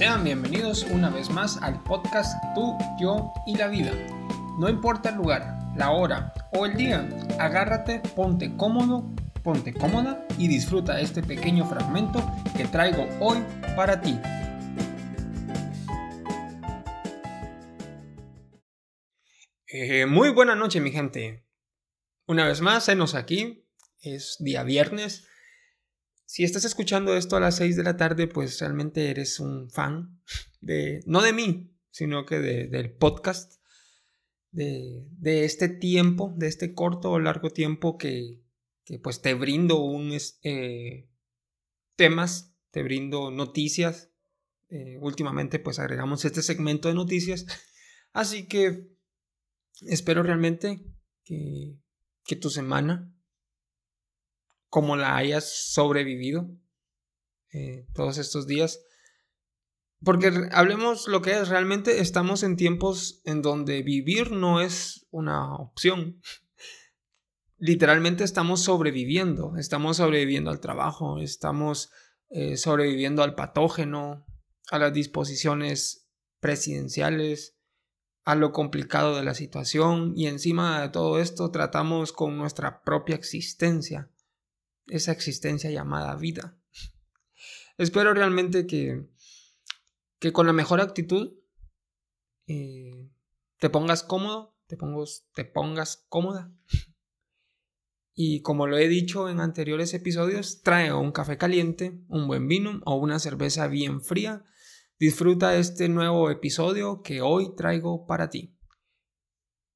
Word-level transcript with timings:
Sean 0.00 0.24
bienvenidos 0.24 0.84
una 0.84 1.10
vez 1.10 1.28
más 1.28 1.58
al 1.58 1.82
podcast 1.82 2.32
Tú, 2.54 2.74
Yo 2.98 3.34
y 3.46 3.54
la 3.54 3.68
Vida. 3.68 3.92
No 4.58 4.70
importa 4.70 5.10
el 5.10 5.16
lugar, 5.16 5.58
la 5.76 5.90
hora 5.90 6.32
o 6.54 6.64
el 6.64 6.74
día, 6.74 7.06
agárrate, 7.38 8.00
ponte 8.16 8.56
cómodo, 8.56 9.14
ponte 9.44 9.74
cómoda 9.74 10.26
y 10.38 10.48
disfruta 10.48 11.02
este 11.02 11.22
pequeño 11.22 11.68
fragmento 11.68 12.24
que 12.56 12.64
traigo 12.64 13.06
hoy 13.20 13.44
para 13.76 14.00
ti. 14.00 14.18
Eh, 19.66 20.06
muy 20.06 20.30
buena 20.30 20.54
noche 20.54 20.80
mi 20.80 20.92
gente. 20.92 21.44
Una 22.24 22.46
vez 22.46 22.62
más, 22.62 22.88
enos 22.88 23.14
aquí. 23.14 23.66
Es 24.00 24.38
día 24.40 24.62
viernes 24.62 25.28
si 26.30 26.44
estás 26.44 26.64
escuchando 26.64 27.16
esto 27.16 27.34
a 27.34 27.40
las 27.40 27.56
6 27.56 27.74
de 27.74 27.82
la 27.82 27.96
tarde, 27.96 28.28
pues 28.28 28.60
realmente 28.60 29.10
eres 29.10 29.40
un 29.40 29.68
fan 29.68 30.22
de, 30.60 31.02
no 31.04 31.22
de 31.22 31.32
mí, 31.32 31.74
sino 31.90 32.24
que 32.24 32.38
del 32.38 32.92
podcast, 32.92 33.60
de, 34.52 35.08
este 35.44 35.68
tiempo, 35.68 36.32
de 36.36 36.46
este 36.46 36.72
corto 36.72 37.10
o 37.10 37.18
largo 37.18 37.50
tiempo 37.50 37.98
que, 37.98 38.44
pues 39.02 39.22
te 39.22 39.34
brindo 39.34 39.80
un, 39.80 40.16
eh, 40.44 41.08
temas, 41.96 42.54
te 42.70 42.84
brindo 42.84 43.32
noticias. 43.32 44.12
Eh, 44.68 44.98
últimamente 45.00 45.58
pues 45.58 45.80
agregamos 45.80 46.24
este 46.24 46.42
segmento 46.42 46.86
de 46.86 46.94
noticias. 46.94 47.44
Así 48.12 48.46
que 48.46 48.88
espero 49.80 50.22
realmente 50.22 50.86
que, 51.24 51.76
que 52.22 52.36
tu 52.36 52.50
semana 52.50 53.12
como 54.70 54.96
la 54.96 55.16
hayas 55.16 55.72
sobrevivido 55.72 56.48
eh, 57.52 57.86
todos 57.92 58.16
estos 58.16 58.46
días. 58.46 58.80
Porque 60.02 60.48
hablemos 60.52 61.08
lo 61.08 61.20
que 61.20 61.32
es, 61.32 61.48
realmente 61.48 62.00
estamos 62.00 62.42
en 62.42 62.56
tiempos 62.56 63.20
en 63.24 63.42
donde 63.42 63.82
vivir 63.82 64.30
no 64.30 64.62
es 64.62 65.06
una 65.10 65.56
opción. 65.56 66.22
Literalmente 67.58 68.24
estamos 68.24 68.62
sobreviviendo, 68.62 69.56
estamos 69.58 69.98
sobreviviendo 69.98 70.50
al 70.50 70.60
trabajo, 70.60 71.18
estamos 71.18 71.90
eh, 72.30 72.56
sobreviviendo 72.56 73.22
al 73.22 73.34
patógeno, 73.34 74.24
a 74.70 74.78
las 74.78 74.94
disposiciones 74.94 76.08
presidenciales, 76.38 77.58
a 78.24 78.36
lo 78.36 78.52
complicado 78.52 79.16
de 79.16 79.24
la 79.24 79.34
situación 79.34 80.12
y 80.16 80.28
encima 80.28 80.80
de 80.80 80.88
todo 80.90 81.18
esto 81.18 81.50
tratamos 81.50 82.12
con 82.12 82.38
nuestra 82.38 82.82
propia 82.82 83.16
existencia 83.16 84.10
esa 84.90 85.12
existencia 85.12 85.70
llamada 85.70 86.14
vida. 86.16 86.58
Espero 87.78 88.12
realmente 88.12 88.66
que, 88.66 89.08
que 90.18 90.32
con 90.32 90.46
la 90.46 90.52
mejor 90.52 90.80
actitud 90.80 91.38
eh, 92.46 93.10
te 93.58 93.70
pongas 93.70 94.02
cómodo, 94.02 94.58
te, 94.66 94.76
te 95.34 95.44
pongas 95.44 96.04
cómoda. 96.08 96.52
Y 98.12 98.42
como 98.42 98.66
lo 98.66 98.76
he 98.76 98.88
dicho 98.88 99.28
en 99.30 99.40
anteriores 99.40 99.94
episodios, 99.94 100.62
trae 100.62 100.92
un 100.92 101.12
café 101.12 101.38
caliente, 101.38 102.02
un 102.08 102.26
buen 102.26 102.48
vino 102.48 102.80
o 102.84 102.96
una 102.96 103.18
cerveza 103.18 103.66
bien 103.66 104.02
fría. 104.02 104.44
Disfruta 104.98 105.56
este 105.56 105.88
nuevo 105.88 106.30
episodio 106.30 107.02
que 107.02 107.22
hoy 107.22 107.54
traigo 107.56 108.06
para 108.06 108.28
ti. 108.28 108.58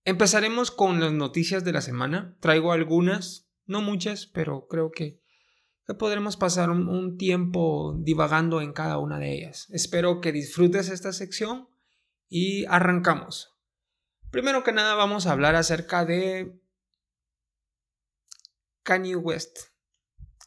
Empezaremos 0.04 0.70
con 0.70 1.00
las 1.00 1.12
noticias 1.12 1.64
de 1.64 1.72
la 1.72 1.80
semana. 1.80 2.36
Traigo 2.40 2.72
algunas 2.72 3.43
no 3.66 3.80
muchas, 3.80 4.26
pero 4.26 4.66
creo 4.68 4.90
que, 4.90 5.20
podremos 5.98 6.36
pasar 6.36 6.70
un, 6.70 7.18
tiempo 7.18 7.94
divagando 7.98 8.60
en 8.60 8.72
cada 8.72 8.98
una 8.98 9.18
de 9.18 9.34
ellas. 9.34 9.68
Espero 9.70 10.20
que 10.20 10.32
disfrutes 10.32 10.88
esta 10.88 11.12
sección 11.12 11.68
y 12.28 12.64
arrancamos. 12.66 13.54
Primero 14.30 14.64
que 14.64 14.72
nada 14.72 14.94
vamos 14.94 15.26
a 15.26 15.32
hablar 15.32 15.54
acerca 15.54 16.04
de 16.04 16.58
Kanye 18.82 19.16
West. 19.16 19.58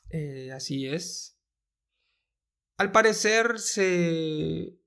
Eh, 0.09 0.52
así 0.52 0.88
es. 0.88 1.38
Al 2.78 2.91
parecer 2.91 3.59
se 3.59 4.78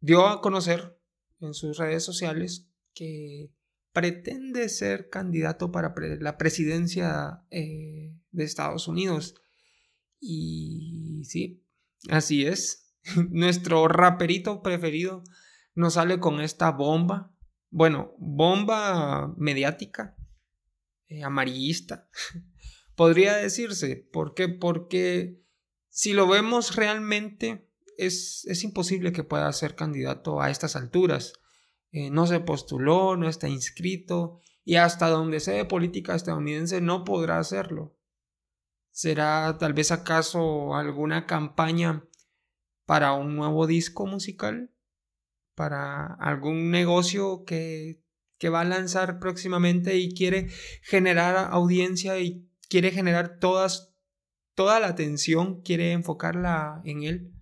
dio 0.00 0.26
a 0.26 0.40
conocer 0.40 0.98
en 1.40 1.54
sus 1.54 1.78
redes 1.78 2.04
sociales 2.04 2.68
que 2.94 3.50
pretende 3.92 4.68
ser 4.68 5.08
candidato 5.08 5.72
para 5.72 5.94
la 6.20 6.38
presidencia 6.38 7.42
eh, 7.50 8.14
de 8.30 8.44
Estados 8.44 8.88
Unidos. 8.88 9.34
Y 10.20 11.22
sí, 11.24 11.64
así 12.08 12.46
es. 12.46 12.94
Nuestro 13.30 13.88
raperito 13.88 14.62
preferido 14.62 15.24
nos 15.74 15.94
sale 15.94 16.20
con 16.20 16.40
esta 16.40 16.70
bomba. 16.70 17.34
Bueno, 17.70 18.14
bomba 18.18 19.32
mediática, 19.36 20.16
eh, 21.08 21.22
amarillista, 21.22 22.08
podría 22.96 23.36
decirse. 23.36 24.08
¿Por 24.12 24.34
qué? 24.34 24.48
Porque 24.48 25.40
si 25.88 26.12
lo 26.12 26.26
vemos 26.28 26.76
realmente, 26.76 27.68
es, 27.96 28.44
es 28.46 28.64
imposible 28.64 29.12
que 29.12 29.24
pueda 29.24 29.52
ser 29.52 29.74
candidato 29.76 30.40
a 30.40 30.50
estas 30.50 30.74
alturas. 30.74 31.34
Eh, 31.92 32.10
no 32.10 32.26
se 32.26 32.40
postuló, 32.40 33.16
no 33.16 33.28
está 33.28 33.48
inscrito 33.48 34.40
y 34.64 34.76
hasta 34.76 35.08
donde 35.08 35.40
sea 35.40 35.66
política 35.66 36.14
estadounidense 36.14 36.80
no 36.80 37.04
podrá 37.04 37.38
hacerlo. 37.38 37.96
¿Será 38.92 39.56
tal 39.58 39.72
vez 39.72 39.90
acaso 39.92 40.74
alguna 40.74 41.26
campaña 41.26 42.04
para 42.86 43.12
un 43.12 43.34
nuevo 43.36 43.66
disco 43.66 44.06
musical? 44.06 44.70
¿Para 45.54 46.06
algún 46.14 46.70
negocio 46.70 47.44
que, 47.44 48.02
que 48.38 48.48
va 48.48 48.60
a 48.60 48.64
lanzar 48.64 49.18
próximamente 49.18 49.96
y 49.96 50.14
quiere 50.14 50.48
generar 50.82 51.48
audiencia 51.50 52.18
y 52.20 52.48
quiere 52.68 52.90
generar 52.90 53.38
todas, 53.38 53.92
toda 54.54 54.80
la 54.80 54.88
atención, 54.88 55.62
quiere 55.62 55.92
enfocarla 55.92 56.80
en 56.84 57.02
él? 57.02 57.39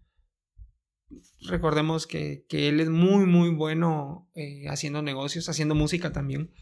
Recordemos 1.42 2.06
que, 2.06 2.46
él 2.50 2.80
es 2.80 2.88
muy, 2.88 3.26
muy 3.26 3.50
bueno 3.50 4.30
eh, 4.34 4.68
haciendo 4.68 5.02
negocios, 5.02 5.48
haciendo 5.48 5.74
música 5.74 6.12
también, 6.12 6.52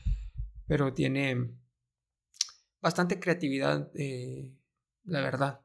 pero 0.66 0.94
tiene 0.94 1.52
bastante 2.80 3.18
creatividad, 3.18 3.90
eh, 3.94 4.54
la 5.04 5.20
verdad, 5.20 5.60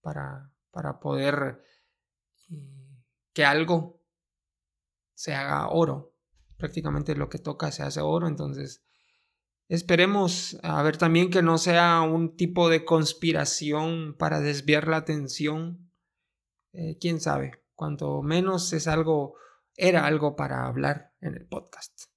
para, 0.00 0.52
para 0.70 1.00
poder 1.00 1.62
eh, 2.50 3.04
que 3.32 3.44
algo 3.44 4.02
se 5.14 5.34
haga 5.34 5.68
oro. 5.68 6.14
Prácticamente 6.56 7.14
lo 7.14 7.28
que 7.28 7.38
toca 7.38 7.72
se 7.72 7.82
hace 7.82 8.00
oro, 8.00 8.28
entonces 8.28 8.84
esperemos 9.68 10.58
a 10.62 10.82
ver 10.82 10.98
también 10.98 11.30
que 11.30 11.42
no 11.42 11.56
sea 11.56 12.02
un 12.02 12.36
tipo 12.36 12.68
de 12.68 12.84
conspiración 12.84 14.14
para 14.18 14.40
desviar 14.40 14.88
la 14.88 14.98
atención. 14.98 15.90
quién 17.00 17.20
sabe 17.20 17.59
cuanto 17.80 18.20
menos 18.20 18.74
es 18.74 18.86
algo, 18.86 19.36
era 19.74 20.04
algo 20.04 20.36
para 20.36 20.66
hablar 20.66 21.14
en 21.22 21.34
el 21.34 21.46
podcast. 21.46 22.10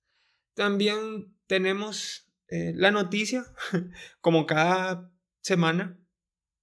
También 0.56 1.38
tenemos 1.48 2.30
eh, 2.50 2.74
la 2.76 2.92
noticia, 2.92 3.46
como 4.20 4.46
cada 4.46 5.10
semana, 5.40 5.98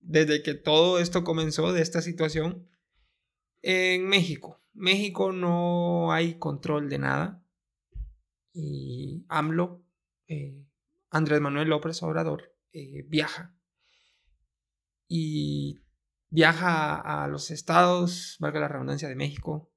desde 0.01 0.43
que 0.43 0.53
todo 0.53 0.99
esto 0.99 1.25
comenzó 1.25 1.73
de 1.73 1.81
esta 1.81 2.03
situación, 2.03 2.69
en 3.63 4.07
México. 4.07 4.63
México 4.75 5.33
no 5.33 6.13
hay 6.13 6.35
control 6.35 6.91
de 6.91 6.99
nada. 6.99 7.43
Y 8.53 9.25
AMLO, 9.31 9.83
eh, 10.27 10.63
Andrés 11.09 11.41
Manuel 11.41 11.71
López 11.71 12.03
Obrador, 12.03 12.55
eh, 12.73 13.03
viaja. 13.09 13.57
Y 15.09 15.81
viaja 16.31 16.95
a 16.95 17.29
los 17.29 17.51
estados, 17.51 18.37
valga 18.39 18.61
la 18.61 18.69
redundancia, 18.69 19.09
de 19.09 19.17
México, 19.17 19.73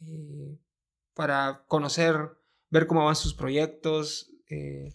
eh, 0.00 0.58
para 1.14 1.64
conocer, 1.68 2.16
ver 2.70 2.86
cómo 2.86 3.04
van 3.04 3.16
sus 3.16 3.34
proyectos, 3.34 4.32
eh, 4.48 4.92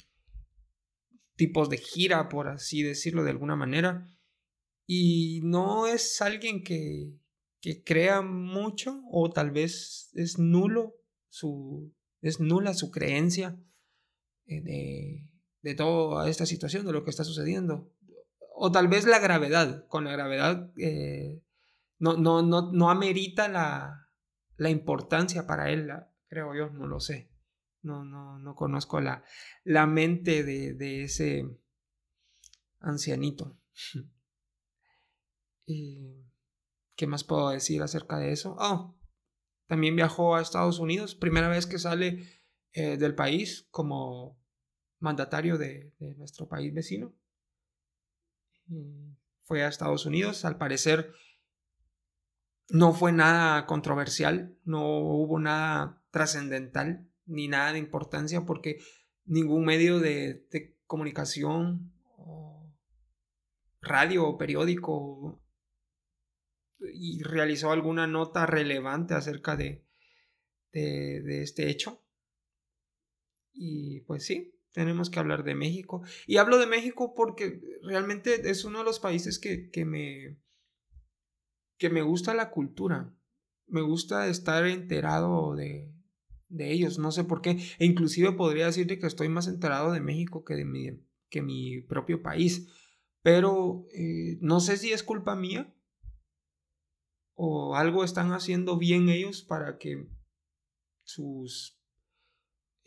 tipos 1.35 1.69
de 1.69 1.77
gira, 1.77 2.27
por 2.27 2.47
así 2.47 2.83
decirlo 2.83 3.23
de 3.23 3.31
alguna 3.31 3.55
manera. 3.55 4.07
Y 4.85 5.41
no 5.43 5.87
es 5.87 6.21
alguien 6.21 6.63
que, 6.63 7.13
que 7.61 7.83
crea 7.83 8.21
mucho 8.21 9.03
o 9.11 9.29
tal 9.29 9.51
vez 9.51 10.09
es 10.15 10.39
nulo 10.39 10.95
su, 11.29 11.93
es 12.21 12.39
nula 12.39 12.73
su 12.73 12.89
creencia 12.89 13.61
eh, 14.47 14.61
de, 14.61 15.29
de 15.61 15.75
toda 15.75 16.27
esta 16.27 16.47
situación, 16.47 16.85
de 16.85 16.91
lo 16.91 17.03
que 17.03 17.11
está 17.11 17.23
sucediendo 17.23 17.93
o 18.59 18.71
tal 18.71 18.87
vez 18.87 19.05
la 19.05 19.19
gravedad, 19.19 19.85
con 19.87 20.03
la 20.03 20.11
gravedad 20.11 20.71
eh, 20.77 21.41
no, 21.97 22.17
no, 22.17 22.41
no, 22.41 22.71
no, 22.71 22.89
amerita 22.89 23.47
la, 23.47 24.09
la 24.57 24.69
importancia 24.69 25.47
para 25.47 25.69
él, 25.69 25.91
creo 26.27 26.53
yo, 26.55 26.69
no 26.69 26.87
lo 26.87 26.99
sé. 26.99 27.31
No, 27.81 28.03
no, 28.03 28.37
no 28.39 28.55
conozco 28.55 28.99
la, 28.99 29.23
la 29.63 29.85
mente 29.85 30.43
de, 30.43 30.73
de 30.73 31.03
ese 31.03 31.45
ancianito. 32.79 33.57
¿Qué 35.65 37.07
más 37.07 37.23
puedo 37.23 37.49
decir 37.49 37.81
acerca 37.81 38.17
de 38.17 38.31
eso? 38.31 38.55
Oh, 38.59 38.97
también 39.67 39.95
viajó 39.95 40.35
a 40.35 40.41
Estados 40.41 40.79
Unidos, 40.79 41.15
primera 41.15 41.47
vez 41.47 41.67
que 41.67 41.79
sale 41.79 42.27
eh, 42.73 42.97
del 42.97 43.15
país 43.15 43.67
como 43.71 44.39
mandatario 44.99 45.57
de, 45.57 45.93
nuestro 46.17 46.47
país 46.47 46.73
vecino. 46.73 47.13
Fue 49.41 49.63
a 49.63 49.67
Estados 49.67 50.05
Unidos, 50.05 50.45
al 50.45 50.57
parecer 50.57 51.11
no 52.69 52.93
fue 52.93 53.11
nada 53.11 53.65
controversial, 53.65 54.55
no 54.63 54.99
hubo 54.99 55.39
nada 55.39 56.03
trascendental 56.11 57.09
ni 57.25 57.47
nada 57.47 57.73
de 57.73 57.79
importancia 57.79 58.45
porque 58.45 58.79
ningún 59.25 59.65
medio 59.65 59.99
de, 59.99 60.47
comunicación, 60.85 61.93
radio 63.81 64.27
o 64.27 64.37
periódico 64.37 65.41
y 66.79 67.21
realizó 67.23 67.71
alguna 67.71 68.07
nota 68.07 68.45
relevante 68.45 69.13
acerca 69.13 69.55
de, 69.55 69.85
este 70.71 71.69
hecho. 71.69 72.03
Y 73.53 74.01
pues 74.01 74.25
sí, 74.25 74.58
tenemos 74.71 75.09
que 75.09 75.19
hablar 75.19 75.43
de 75.43 75.55
México. 75.55 76.01
Y 76.27 76.37
hablo 76.37 76.57
de 76.57 76.67
México 76.67 77.13
porque 77.15 77.61
realmente 77.83 78.49
es 78.49 78.65
uno 78.65 78.79
de 78.79 78.85
los 78.85 78.99
países 78.99 79.39
que, 79.39 79.69
que, 79.69 79.85
me, 79.85 80.37
que 81.77 81.89
me 81.89 82.01
gusta 82.01 82.33
la 82.33 82.51
cultura. 82.51 83.13
Me 83.67 83.81
gusta 83.81 84.27
estar 84.27 84.65
enterado 84.65 85.55
de, 85.55 85.93
de 86.47 86.71
ellos, 86.71 86.97
no 86.97 87.11
sé 87.11 87.23
por 87.23 87.41
qué. 87.41 87.57
E 87.79 87.85
inclusive 87.85 88.31
podría 88.33 88.65
decirte 88.65 88.99
que 88.99 89.07
estoy 89.07 89.29
más 89.29 89.47
enterado 89.47 89.91
de 89.91 90.01
México 90.01 90.43
que 90.43 90.55
de 90.55 90.65
mi, 90.65 90.89
que 91.29 91.41
mi 91.41 91.81
propio 91.81 92.21
país. 92.21 92.67
Pero 93.21 93.85
eh, 93.93 94.37
no 94.41 94.59
sé 94.59 94.77
si 94.77 94.91
es 94.91 95.03
culpa 95.03 95.35
mía 95.35 95.73
o 97.35 97.75
algo 97.75 98.03
están 98.03 98.33
haciendo 98.33 98.77
bien 98.77 99.09
ellos 99.09 99.43
para 99.43 99.77
que 99.77 100.07
sus 101.03 101.78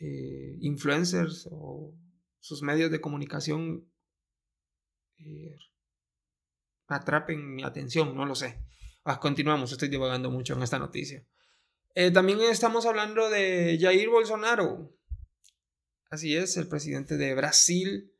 eh, 0.04 0.58
influencers 0.58 1.48
o 1.52 1.94
sus 2.40 2.60
medios 2.62 2.90
de 2.90 3.00
comunicación 3.00 3.88
eh, 5.18 5.56
atrapen 6.88 7.54
mi 7.54 7.62
atención, 7.62 8.16
no 8.16 8.26
lo 8.26 8.34
sé. 8.34 8.64
Ah, 9.04 9.20
continuamos, 9.20 9.70
estoy 9.70 9.88
divagando 9.88 10.28
mucho 10.28 10.54
en 10.54 10.64
esta 10.64 10.80
noticia. 10.80 11.24
Eh, 11.94 12.10
también 12.10 12.40
estamos 12.40 12.84
hablando 12.84 13.30
de 13.30 13.78
Jair 13.80 14.08
Bolsonaro. 14.08 14.92
Así 16.10 16.36
es, 16.36 16.56
el 16.56 16.66
presidente 16.66 17.16
de 17.16 17.36
Brasil, 17.36 18.12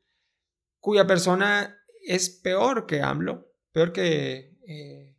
cuya 0.79 1.05
persona 1.05 1.77
es 2.07 2.29
peor 2.29 2.85
que 2.85 3.01
AMLO, 3.01 3.51
peor 3.73 3.91
que 3.91 4.53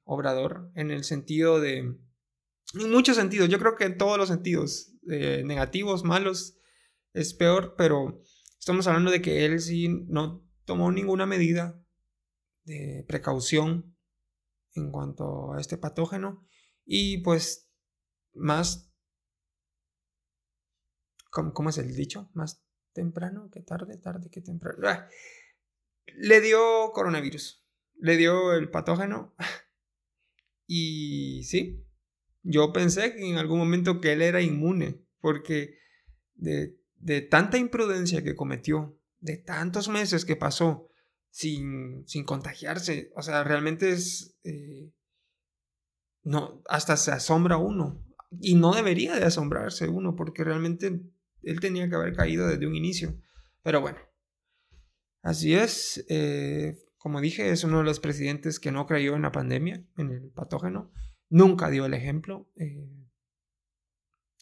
Obrador 0.04 0.70
en 0.74 0.90
el 0.90 1.04
sentido 1.04 1.60
de... 1.60 1.76
En 1.76 2.90
muchos 2.90 3.16
sentidos, 3.16 3.50
yo 3.50 3.58
creo 3.58 3.76
que 3.76 3.84
en 3.84 3.98
todos 3.98 4.16
los 4.16 4.28
sentidos, 4.28 4.94
negativos, 5.02 6.04
malos, 6.04 6.53
es 7.14 7.32
peor, 7.32 7.74
pero 7.78 8.20
estamos 8.58 8.86
hablando 8.86 9.10
de 9.10 9.22
que 9.22 9.46
él 9.46 9.60
sí 9.60 9.88
no 10.08 10.44
tomó 10.64 10.90
ninguna 10.92 11.26
medida 11.26 11.80
de 12.64 13.04
precaución 13.08 13.96
en 14.74 14.90
cuanto 14.90 15.54
a 15.54 15.60
este 15.60 15.78
patógeno 15.78 16.46
y 16.84 17.18
pues 17.22 17.70
más... 18.34 18.90
¿Cómo, 21.30 21.70
es 21.70 21.78
el 21.78 21.96
dicho? 21.96 22.30
Más 22.32 22.64
temprano 22.92 23.50
que 23.50 23.60
tarde, 23.60 23.98
tarde 23.98 24.30
que 24.30 24.40
temprano. 24.40 24.86
Ah, 24.86 25.08
le 26.16 26.40
dio 26.40 26.92
coronavirus, 26.92 27.64
le 27.96 28.16
dio 28.16 28.52
el 28.52 28.70
patógeno 28.70 29.34
y 30.66 31.42
sí, 31.44 31.84
yo 32.42 32.72
pensé 32.72 33.14
que 33.14 33.28
en 33.28 33.38
algún 33.38 33.58
momento 33.58 34.00
que 34.00 34.12
él 34.12 34.22
era 34.22 34.42
inmune, 34.42 35.04
porque 35.18 35.76
de, 36.34 36.78
tanta 37.22 37.58
imprudencia 37.58 38.22
que 38.22 38.34
cometió, 38.34 38.98
de 39.20 39.36
tantos 39.36 39.88
meses 39.88 40.24
que 40.24 40.36
pasó 40.36 40.88
sin, 41.30 42.06
sin 42.06 42.24
contagiarse, 42.24 43.10
o 43.16 43.22
sea, 43.22 43.42
realmente 43.44 43.90
es... 43.90 44.36
Eh, 44.44 44.92
no, 46.22 46.62
hasta 46.68 46.96
se 46.96 47.12
asombra 47.12 47.56
uno. 47.58 48.02
Y 48.40 48.54
no 48.54 48.74
debería 48.74 49.14
de 49.14 49.24
asombrarse 49.24 49.88
uno, 49.88 50.16
porque 50.16 50.44
realmente 50.44 51.00
él 51.42 51.60
tenía 51.60 51.88
que 51.88 51.94
haber 51.94 52.14
caído 52.14 52.48
desde 52.48 52.66
un 52.66 52.74
inicio. 52.74 53.18
Pero 53.62 53.80
bueno, 53.80 53.98
así 55.22 55.54
es. 55.54 56.04
Eh, 56.08 56.82
como 56.98 57.20
dije, 57.20 57.50
es 57.50 57.64
uno 57.64 57.78
de 57.78 57.84
los 57.84 58.00
presidentes 58.00 58.58
que 58.58 58.72
no 58.72 58.86
creyó 58.86 59.14
en 59.14 59.22
la 59.22 59.32
pandemia, 59.32 59.84
en 59.98 60.10
el 60.10 60.30
patógeno. 60.30 60.90
Nunca 61.28 61.68
dio 61.70 61.86
el 61.86 61.94
ejemplo. 61.94 62.50
Eh, 62.56 62.88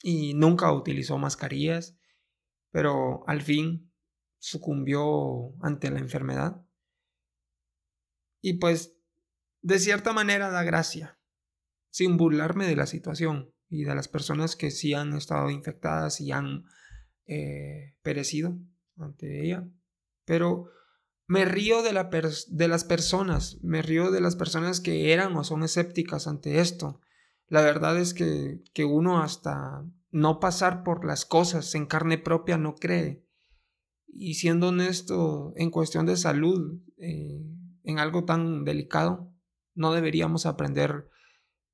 y 0.02 0.34
nunca 0.34 0.72
utilizó 0.72 1.18
mascarillas. 1.18 1.96
Pero 2.72 3.22
al 3.28 3.42
fin 3.42 3.92
sucumbió 4.38 5.54
ante 5.62 5.90
la 5.90 6.00
enfermedad. 6.00 6.66
Y 8.40 8.54
pues, 8.54 8.96
de 9.60 9.78
cierta 9.78 10.12
manera 10.12 10.50
da 10.50 10.64
gracia, 10.64 11.20
sin 11.90 12.16
burlarme 12.16 12.66
de 12.66 12.74
la 12.74 12.86
situación 12.86 13.54
y 13.69 13.84
de 13.84 13.94
las 13.94 14.08
personas 14.08 14.56
que 14.56 14.72
sí 14.72 14.94
han 14.94 15.14
estado 15.14 15.48
infectadas 15.50 16.20
y 16.20 16.32
han 16.32 16.64
eh, 17.26 17.94
perecido 18.02 18.58
ante 18.96 19.44
ella. 19.44 19.69
Pero 20.24 20.69
me 21.28 21.44
río 21.44 21.82
de, 21.82 21.92
de 22.48 22.69
las 22.69 22.84
personas, 22.84 23.62
me 23.62 23.80
río 23.80 24.10
de 24.10 24.20
las 24.20 24.34
personas 24.34 24.80
que 24.80 25.12
eran 25.12 25.36
o 25.36 25.44
son 25.44 25.62
escépticas 25.62 26.26
ante 26.26 26.58
esto. 26.58 27.00
La 27.46 27.62
verdad 27.62 27.98
es 27.98 28.12
que, 28.12 28.62
que 28.74 28.84
uno 28.84 29.22
hasta 29.22 29.84
no 30.12 30.38
pasar 30.38 30.84
por 30.84 31.04
las 31.04 31.24
cosas 31.24 31.74
en 31.74 31.86
carne 31.86 32.18
propia 32.18 32.56
no 32.56 32.76
cree. 32.76 33.26
Y 34.06 34.34
siendo 34.34 34.68
honesto, 34.68 35.52
en 35.56 35.70
cuestión 35.70 36.06
de 36.06 36.16
salud, 36.16 36.80
eh, 36.98 37.44
en 37.82 37.98
algo 37.98 38.24
tan 38.24 38.64
delicado, 38.64 39.34
no 39.74 39.92
deberíamos 39.92 40.46
aprender, 40.46 41.08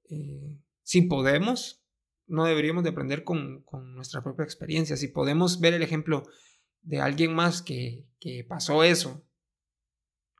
eh, 0.08 0.56
si 0.82 1.02
podemos, 1.02 1.84
no 2.26 2.44
deberíamos 2.44 2.84
de 2.84 2.90
aprender 2.90 3.24
con, 3.24 3.62
con, 3.64 3.94
nuestra 3.94 4.22
propia 4.22 4.44
experiencia. 4.44 4.96
Si 4.96 5.08
podemos 5.08 5.60
ver 5.60 5.74
el 5.74 5.82
ejemplo 5.82 6.22
de 6.80 7.00
alguien 7.00 7.34
más 7.34 7.60
que, 7.60 8.06
que 8.20 8.46
pasó 8.48 8.84
eso 8.84 9.28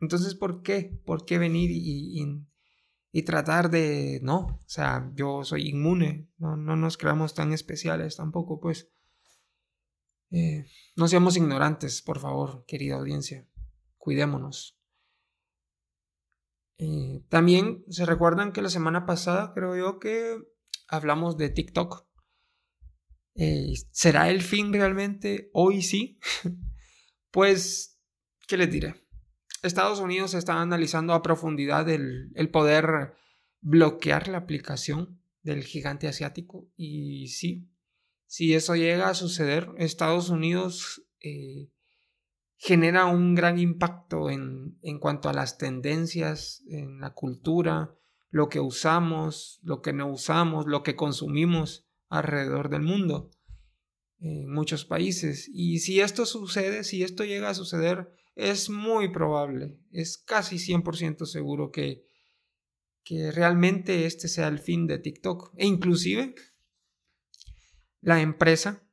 entonces, 0.01 0.35
¿por 0.35 0.63
qué? 0.63 1.01
¿Por 1.05 1.25
qué 1.25 1.39
venir 1.39 1.71
y, 1.71 2.21
y, 2.21 2.45
tratar 3.25 3.71
de... 3.71 4.21
No, 4.23 4.39
o 4.39 4.69
sea, 4.69 5.11
yo 5.15 5.45
soy 5.45 5.69
inmune, 5.69 6.29
no, 6.39 6.57
no 6.57 6.77
nos 6.77 6.97
creamos 6.97 7.35
tan 7.35 7.53
especiales 7.53 8.17
tampoco, 8.17 8.61
pues. 8.61 8.91
Eh, 10.31 10.67
no 10.95 11.09
seamos 11.09 11.37
ignorantes, 11.37 12.03
por 12.03 12.19
favor, 12.19 12.65
querida 12.67 12.97
audiencia. 12.97 13.47
Cuidémonos. 13.97 14.79
Eh, 16.77 17.25
también 17.29 17.85
se 17.89 18.07
recuerdan 18.07 18.53
que 18.53 18.63
la 18.63 18.69
semana 18.69 19.05
pasada 19.05 19.53
creo 19.55 19.77
yo 19.77 19.99
que 19.99 20.39
hablamos 20.89 21.37
de 21.37 21.51
TikTok. 21.51 22.07
Eh, 23.35 23.73
¿Será 23.91 24.31
el 24.31 24.43
fin 24.43 24.73
realmente? 24.73 25.51
Hoy 25.53 25.83
sí. 25.83 26.19
pues, 27.31 27.99
¿qué 28.47 28.57
les 28.57 28.71
diré? 28.71 28.95
Estados 29.63 29.99
Unidos 30.01 30.35
está 30.35 30.61
analizando 30.61 31.13
a 31.13 31.23
profundidad 31.23 31.89
el, 31.89 32.33
poder 32.53 33.15
bloquear 33.61 34.29
la 34.29 34.39
aplicación 34.39 35.21
del 35.43 35.65
gigante 35.65 36.09
asiático 36.09 36.69
y 36.77 37.29
sí, 37.29 37.69
si 38.27 38.55
eso 38.55 38.77
llega 38.77 39.09
a 39.09 39.15
suceder, 39.15 39.71
Estados 39.79 40.29
Unidos 40.29 41.03
eh, 41.21 41.71
genera 42.57 43.07
un 43.07 43.35
gran 43.35 43.59
impacto 43.59 44.31
en, 44.31 44.79
en, 44.83 44.99
cuanto 44.99 45.29
a 45.29 45.33
las 45.33 45.57
tendencias, 45.57 46.63
en 46.69 47.01
la 47.01 47.15
cultura, 47.15 47.95
lo 48.31 48.49
que 48.49 48.61
usamos, 48.61 49.59
lo 49.63 49.81
que 49.81 49.93
no 49.93 50.09
usamos, 50.09 50.67
lo 50.67 50.83
que 50.83 50.95
consumimos 50.95 51.87
alrededor 52.09 52.69
del 52.69 52.83
mundo, 52.83 53.31
en 54.21 54.53
muchos 54.53 54.85
países. 54.85 55.49
Y 55.53 55.79
si 55.79 56.01
esto 56.01 56.27
sucede, 56.27 56.85
si 56.85 57.03
esto 57.03 57.25
llega 57.25 57.51
a 57.51 57.55
suceder, 57.55 58.18
es 58.39 58.71
muy 58.71 59.09
probable, 59.09 59.77
es 59.91 60.17
casi 60.17 60.59
100% 60.59 61.27
seguro 61.27 61.73
que, 61.73 62.05
que 63.03 63.33
realmente 63.33 64.07
este 64.07 64.29
sea 64.29 64.47
el 64.47 64.61
fin 64.61 64.87
de 64.87 65.01
TikTok. 65.01 65.53
E 65.57 65.67
inclusive 65.67 66.37
la 68.01 68.21
empresa 68.21 68.89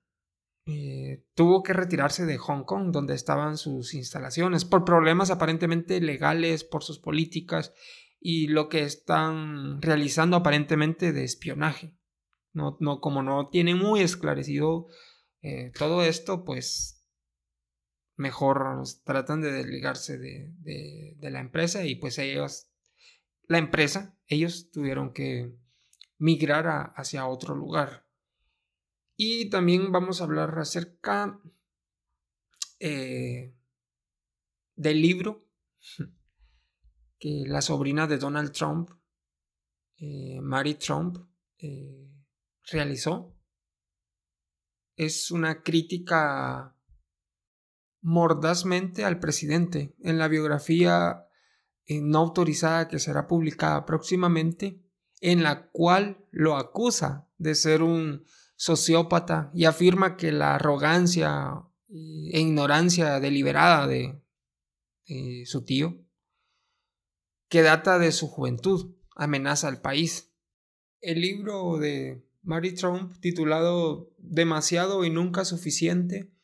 eh, 0.65 1.23
tuvo 1.35 1.61
que 1.61 1.73
retirarse 1.73 2.25
de 2.25 2.39
Hong 2.39 2.63
Kong, 2.63 2.91
donde 2.91 3.13
estaban 3.13 3.57
sus 3.57 3.93
instalaciones, 3.93 4.65
por 4.65 4.83
problemas 4.83 5.29
aparentemente 5.29 6.01
legales, 6.01 6.63
por 6.63 6.83
sus 6.83 6.97
políticas 6.97 7.71
y 8.19 8.47
lo 8.47 8.67
que 8.67 8.81
están 8.81 9.79
realizando 9.79 10.37
aparentemente 10.37 11.13
de 11.13 11.23
espionaje. 11.23 11.93
No, 12.51 12.77
no 12.79 12.99
como 12.99 13.21
no 13.21 13.47
tiene 13.49 13.75
muy 13.75 14.01
esclarecido 14.01 14.87
eh, 15.43 15.71
todo 15.77 16.01
esto, 16.01 16.43
pues 16.45 16.94
mejor 18.15 18.83
tratan 19.03 19.41
de 19.41 19.51
desligarse 19.51 20.17
de, 20.17 21.17
la 21.19 21.39
empresa 21.39 21.85
y 21.85 21.95
pues 21.95 22.17
ellos, 22.17 22.67
la 23.47 23.57
empresa, 23.57 24.17
ellos 24.27 24.71
tuvieron 24.71 25.13
que 25.13 25.53
migrara 26.17 26.93
hacia 26.95 27.27
otro 27.27 27.55
lugar. 27.55 28.05
Y 29.17 29.49
también 29.49 29.91
vamos 29.91 30.19
a 30.19 30.25
hablar 30.25 30.57
acerca 30.59 31.39
eh, 32.79 33.55
del 34.75 35.01
libro 35.01 35.47
que 37.19 37.43
la 37.47 37.61
sobrina 37.61 38.07
de 38.07 38.17
Donald 38.17 38.51
Trump, 38.51 38.89
eh, 39.97 40.39
Mary 40.41 40.75
Trump, 40.75 41.17
eh, 41.57 42.09
realizó. 42.71 43.33
Es 44.97 45.31
una 45.31 45.61
crítica 45.61 46.74
mordazmente 48.05 49.03
al 49.03 49.19
presidente. 49.19 49.95
En 50.03 50.19
la 50.19 50.27
biografía 50.27 51.25
no 51.89 52.19
autorizada 52.19 52.87
que 52.87 52.99
será 52.99 53.27
publicada 53.27 53.83
próximamente, 53.87 54.79
en 55.21 55.41
la 55.41 55.71
cual 55.71 56.23
lo 56.29 56.55
acusa 56.55 57.27
de 57.39 57.55
ser 57.55 57.81
un 57.81 58.23
sociópata 58.55 59.49
y 59.55 59.65
afirma 59.65 60.17
que 60.17 60.31
la 60.31 60.53
arrogancia 60.53 61.63
e 61.89 62.39
ignorancia 62.39 63.19
deliberada 63.19 63.87
de, 63.87 64.21
su 65.45 65.65
tío, 65.65 66.05
que 67.49 67.63
data 67.63 67.97
de 67.97 68.11
su 68.11 68.27
juventud, 68.27 68.93
amenaza 69.15 69.67
al 69.67 69.81
país. 69.81 70.31
El 71.01 71.21
libro 71.21 71.77
de 71.77 72.23
Mary 72.43 72.75
Trump, 72.75 73.17
titulado 73.19 74.11
Demasiado 74.19 75.05
y 75.05 75.09
nunca 75.09 75.43
suficiente, 75.43 76.34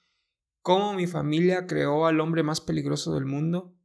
cómo 0.61 0.93
mi 0.93 1.07
familia 1.07 1.65
creó 1.65 2.05
al 2.05 2.19
hombre 2.19 2.43
más 2.43 2.61
peligroso 2.61 3.13
del 3.13 3.25
mundo, 3.25 3.75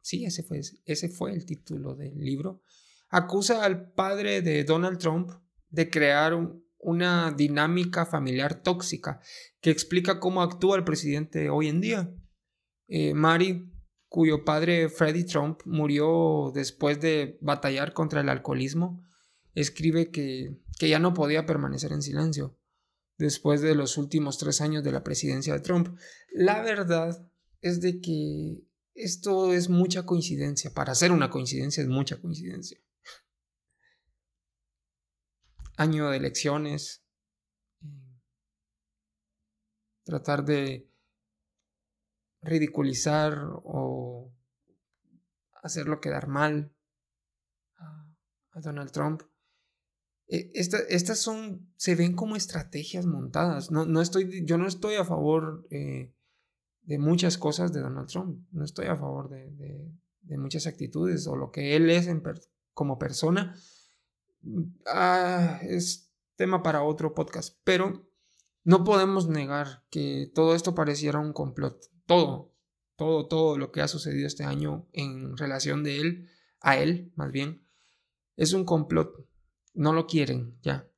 sí, 0.00 0.24
ese 0.24 0.42
fue, 0.42 0.60
ese 0.84 1.08
fue 1.08 1.32
el 1.32 1.46
título 1.46 1.94
del 1.94 2.18
libro, 2.18 2.62
acusa 3.08 3.64
al 3.64 3.92
padre 3.92 4.42
de 4.42 4.64
Donald 4.64 4.98
Trump 4.98 5.30
de 5.70 5.90
crear 5.90 6.34
una 6.78 7.32
dinámica 7.32 8.06
familiar 8.06 8.62
tóxica 8.62 9.20
que 9.60 9.70
explica 9.70 10.20
cómo 10.20 10.42
actúa 10.42 10.76
el 10.76 10.84
presidente 10.84 11.50
hoy 11.50 11.68
en 11.68 11.80
día. 11.80 12.14
Eh, 12.86 13.14
Mary, 13.14 13.70
cuyo 14.08 14.44
padre 14.44 14.88
Freddie 14.88 15.24
Trump 15.24 15.60
murió 15.64 16.52
después 16.54 17.00
de 17.00 17.38
batallar 17.40 17.92
contra 17.92 18.20
el 18.20 18.28
alcoholismo, 18.28 19.02
escribe 19.54 20.10
que, 20.10 20.56
que 20.78 20.88
ya 20.88 20.98
no 20.98 21.14
podía 21.14 21.46
permanecer 21.46 21.92
en 21.92 22.02
silencio 22.02 22.57
después 23.18 23.60
de 23.60 23.74
los 23.74 23.98
últimos 23.98 24.38
tres 24.38 24.60
años 24.60 24.84
de 24.84 24.92
la 24.92 25.02
presidencia 25.02 25.52
de 25.52 25.60
Trump. 25.60 25.98
La 26.32 26.62
verdad 26.62 27.28
es 27.60 27.80
de 27.80 28.00
que 28.00 28.64
esto 28.94 29.52
es 29.52 29.68
mucha 29.68 30.06
coincidencia. 30.06 30.72
Para 30.72 30.92
hacer 30.92 31.12
una 31.12 31.28
coincidencia 31.28 31.82
es 31.82 31.88
mucha 31.88 32.20
coincidencia. 32.20 32.78
Año 35.76 36.08
de 36.10 36.16
elecciones. 36.16 37.04
Tratar 40.04 40.44
de 40.44 40.90
ridiculizar 42.40 43.38
o 43.64 44.32
hacerlo 45.62 46.00
quedar 46.00 46.28
mal 46.28 46.72
a 47.76 48.60
Donald 48.60 48.90
Trump. 48.90 49.22
E, 50.28 50.50
estas 50.54 51.18
son, 51.18 51.72
se 51.76 51.94
ven 51.94 52.14
como 52.14 52.36
estrategias 52.36 53.06
montadas. 53.06 53.70
No, 53.70 53.86
no 53.86 54.00
estoy, 54.00 54.44
yo 54.44 54.58
no 54.58 54.66
estoy 54.66 54.96
a 54.96 55.04
favor 55.04 55.66
eh, 55.70 56.14
de 56.82 56.98
muchas 56.98 57.38
cosas 57.38 57.72
de 57.72 57.80
Donald 57.80 58.08
Trump. 58.08 58.46
No 58.52 58.64
estoy 58.64 58.86
a 58.86 58.96
favor 58.96 59.30
de, 59.30 59.92
muchas 60.36 60.66
actitudes 60.66 61.26
o 61.26 61.36
lo 61.36 61.50
que 61.50 61.74
él 61.76 61.88
es 61.88 62.08
como 62.74 62.98
persona. 62.98 63.56
Ah, 64.86 65.60
es 65.62 66.12
tema 66.36 66.62
para 66.62 66.82
otro 66.82 67.14
podcast. 67.14 67.56
Pero 67.64 68.08
no 68.64 68.84
podemos 68.84 69.28
negar 69.28 69.84
que 69.90 70.30
todo 70.34 70.54
esto 70.54 70.74
pareciera 70.74 71.18
un 71.18 71.32
complot. 71.32 71.90
Todo, 72.06 72.54
todo, 72.96 73.26
todo 73.26 73.58
lo 73.58 73.72
que 73.72 73.80
ha 73.80 73.88
sucedido 73.88 74.26
este 74.26 74.44
año 74.44 74.86
en 74.92 75.36
relación 75.36 75.82
de 75.82 76.00
él, 76.00 76.28
a 76.60 76.78
él 76.78 77.12
más 77.16 77.32
bien, 77.32 77.66
es 78.36 78.52
un 78.52 78.64
complot. 78.64 79.27
No 79.78 79.92
lo 79.92 80.08
quieren, 80.08 80.58
ya. 80.60 80.90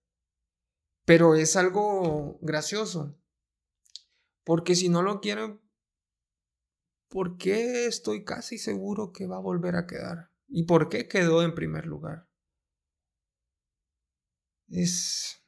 Pero 1.04 1.34
es 1.34 1.54
algo 1.54 2.38
gracioso. 2.40 3.14
Porque 4.42 4.74
si 4.74 4.88
no 4.88 5.02
lo 5.02 5.20
quieren, 5.20 5.60
¿por 7.10 7.36
qué 7.36 7.84
estoy 7.84 8.24
casi 8.24 8.56
seguro 8.56 9.12
que 9.12 9.26
va 9.26 9.36
a 9.36 9.40
volver 9.40 9.76
a 9.76 9.86
quedar? 9.86 10.30
¿Y 10.48 10.64
por 10.64 10.88
qué 10.88 11.06
quedó 11.08 11.42
en 11.42 11.54
primer 11.54 11.84
lugar? 11.84 12.26
Es, 14.70 15.44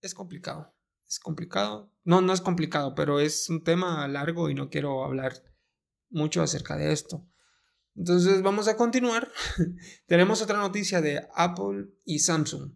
es 0.00 0.14
complicado. 0.14 0.74
Es 1.06 1.18
complicado. 1.18 1.92
No, 2.02 2.22
no 2.22 2.32
es 2.32 2.40
complicado, 2.40 2.94
pero 2.94 3.20
es 3.20 3.50
un 3.50 3.62
tema 3.62 4.08
largo 4.08 4.48
y 4.48 4.54
no 4.54 4.70
quiero 4.70 5.04
hablar 5.04 5.34
mucho 6.08 6.40
acerca 6.40 6.78
de 6.78 6.92
esto. 6.92 7.28
Entonces 7.96 8.42
vamos 8.42 8.68
a 8.68 8.76
continuar. 8.76 9.30
Tenemos 10.06 10.42
otra 10.42 10.58
noticia 10.58 11.00
de 11.00 11.26
Apple 11.34 11.88
y 12.04 12.18
Samsung. 12.18 12.74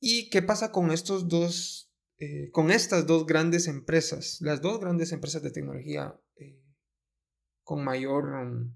¿Y 0.00 0.30
qué 0.30 0.42
pasa 0.42 0.72
con 0.72 0.90
estos 0.90 1.28
dos 1.28 1.90
eh, 2.22 2.50
con 2.50 2.70
estas 2.70 3.06
dos 3.06 3.24
grandes 3.24 3.66
empresas, 3.66 4.42
las 4.42 4.60
dos 4.60 4.78
grandes 4.78 5.10
empresas 5.12 5.42
de 5.42 5.52
tecnología 5.52 6.20
eh, 6.36 6.62
con 7.62 7.82
mayor, 7.82 8.70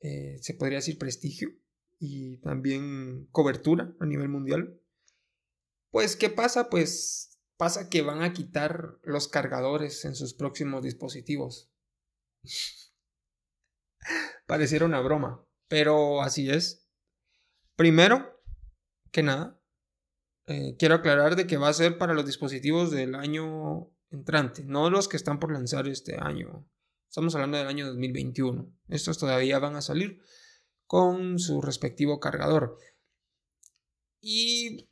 eh, 0.00 0.38
se 0.40 0.54
podría 0.54 0.78
decir, 0.78 0.96
prestigio 0.96 1.50
y 1.98 2.38
también 2.38 3.28
cobertura 3.32 3.94
a 4.00 4.06
nivel 4.06 4.30
mundial, 4.30 4.80
pues 5.90 6.16
¿qué 6.16 6.30
pasa? 6.30 6.70
Pues 6.70 7.38
pasa 7.58 7.90
que 7.90 8.00
van 8.00 8.22
a 8.22 8.32
quitar 8.32 8.98
los 9.02 9.28
cargadores 9.28 10.06
en 10.06 10.14
sus 10.14 10.32
próximos 10.32 10.84
dispositivos. 10.84 11.70
Pareciera 14.46 14.84
una 14.84 15.00
broma, 15.00 15.44
pero 15.68 16.22
así 16.22 16.50
es. 16.50 16.88
Primero 17.74 18.40
que 19.10 19.22
nada, 19.22 19.60
eh, 20.46 20.76
quiero 20.78 20.96
aclarar 20.96 21.36
de 21.36 21.46
que 21.46 21.56
va 21.56 21.68
a 21.68 21.74
ser 21.74 21.98
para 21.98 22.14
los 22.14 22.26
dispositivos 22.26 22.90
del 22.90 23.14
año 23.14 23.90
entrante, 24.10 24.64
no 24.64 24.90
los 24.90 25.08
que 25.08 25.16
están 25.16 25.40
por 25.40 25.52
lanzar 25.52 25.88
este 25.88 26.16
año. 26.18 26.68
Estamos 27.08 27.34
hablando 27.34 27.58
del 27.58 27.66
año 27.66 27.86
2021. 27.86 28.72
Estos 28.88 29.18
todavía 29.18 29.58
van 29.58 29.76
a 29.76 29.82
salir 29.82 30.20
con 30.86 31.38
su 31.38 31.60
respectivo 31.62 32.20
cargador. 32.20 32.78
Y 34.20 34.88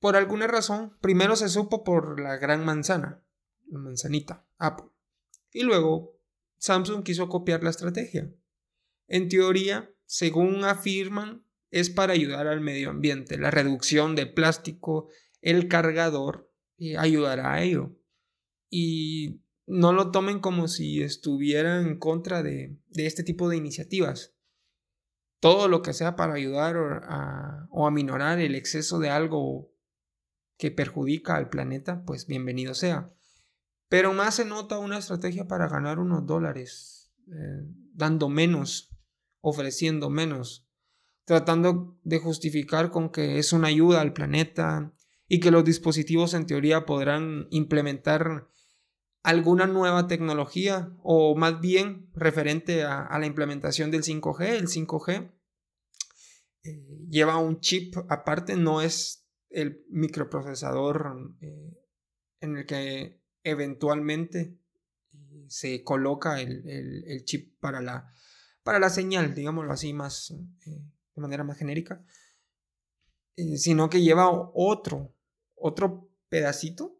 por 0.00 0.16
alguna 0.16 0.46
razón, 0.46 0.96
primero 1.00 1.36
se 1.36 1.48
supo 1.48 1.84
por 1.84 2.20
la 2.20 2.36
gran 2.36 2.64
manzana, 2.64 3.24
la 3.66 3.78
manzanita, 3.78 4.46
Apple. 4.58 4.86
Y 5.52 5.62
luego 5.62 6.15
Samsung 6.58 7.02
quiso 7.02 7.28
copiar 7.28 7.62
la 7.62 7.70
estrategia. 7.70 8.32
En 9.08 9.28
teoría, 9.28 9.90
según 10.04 10.64
afirman, 10.64 11.44
es 11.70 11.90
para 11.90 12.12
ayudar 12.12 12.46
al 12.46 12.60
medio 12.60 12.90
ambiente. 12.90 13.38
La 13.38 13.50
reducción 13.50 14.14
de 14.16 14.26
plástico, 14.26 15.08
el 15.40 15.68
cargador, 15.68 16.50
eh, 16.78 16.96
ayudará 16.96 17.54
a 17.54 17.62
ello. 17.62 17.96
Y 18.70 19.42
no 19.66 19.92
lo 19.92 20.10
tomen 20.10 20.40
como 20.40 20.68
si 20.68 21.02
estuviera 21.02 21.80
en 21.80 21.98
contra 21.98 22.42
de, 22.42 22.78
este 22.94 23.22
tipo 23.22 23.48
de 23.48 23.56
iniciativas. 23.56 24.34
Todo 25.40 25.68
lo 25.68 25.82
que 25.82 25.92
sea 25.92 26.16
para 26.16 26.34
ayudar 26.34 26.76
a, 27.04 27.66
o 27.70 27.86
aminorar 27.86 28.40
el 28.40 28.54
exceso 28.54 28.98
de 28.98 29.10
algo 29.10 29.72
que 30.56 30.70
perjudica 30.70 31.36
al 31.36 31.50
planeta, 31.50 32.04
pues 32.06 32.26
bienvenido 32.26 32.74
sea. 32.74 33.12
Pero 33.88 34.12
más 34.12 34.34
se 34.36 34.44
nota 34.44 34.78
una 34.78 34.98
estrategia 34.98 35.46
para 35.46 35.68
ganar 35.68 35.98
unos 35.98 36.26
dólares, 36.26 37.12
eh, 37.28 37.62
dando 37.92 38.28
menos, 38.28 38.90
ofreciendo 39.40 40.10
menos 40.10 40.66
tratando 41.26 41.98
de 42.04 42.20
justificar 42.20 42.90
con 42.90 43.10
que 43.10 43.38
es 43.38 43.52
una 43.52 43.68
ayuda 43.68 44.00
al 44.00 44.14
planeta 44.14 44.92
y 45.28 45.40
que 45.40 45.50
los 45.50 45.64
dispositivos 45.64 46.34
en 46.34 46.46
teoría 46.46 46.86
podrán 46.86 47.48
implementar 47.50 48.48
alguna 49.24 49.66
nueva 49.66 50.06
tecnología 50.06 50.96
o 51.02 51.36
más 51.36 51.60
bien 51.60 52.08
referente 52.14 52.84
a, 52.84 53.18
la 53.18 53.26
implementación 53.26 53.90
del 53.90 54.04
5G. 54.04 54.40
El 54.50 54.68
5G 54.68 55.32
eh, 56.62 57.06
lleva 57.10 57.38
un 57.38 57.58
chip 57.58 57.96
aparte, 58.08 58.56
no 58.56 58.80
es 58.80 59.26
el 59.50 59.84
microprocesador 59.90 61.34
eh, 61.40 61.72
en 62.38 62.56
el 62.56 62.66
que 62.66 63.20
eventualmente 63.46 64.58
eh, 65.12 65.46
se 65.48 65.84
coloca 65.84 66.40
el, 66.40 67.22
chip 67.24 67.58
para 67.60 67.80
la, 67.80 68.12
para 68.62 68.78
la 68.78 68.90
señal, 68.90 69.34
digámoslo 69.34 69.72
así, 69.72 69.92
más 69.92 70.34
de 70.64 71.20
manera 71.20 71.44
más 71.44 71.56
genérica, 71.56 72.04
eh, 73.36 73.56
sino 73.56 73.88
que 73.88 74.02
lleva 74.02 74.28
otro, 74.30 75.14
otro 75.54 76.10
pedacito 76.28 76.98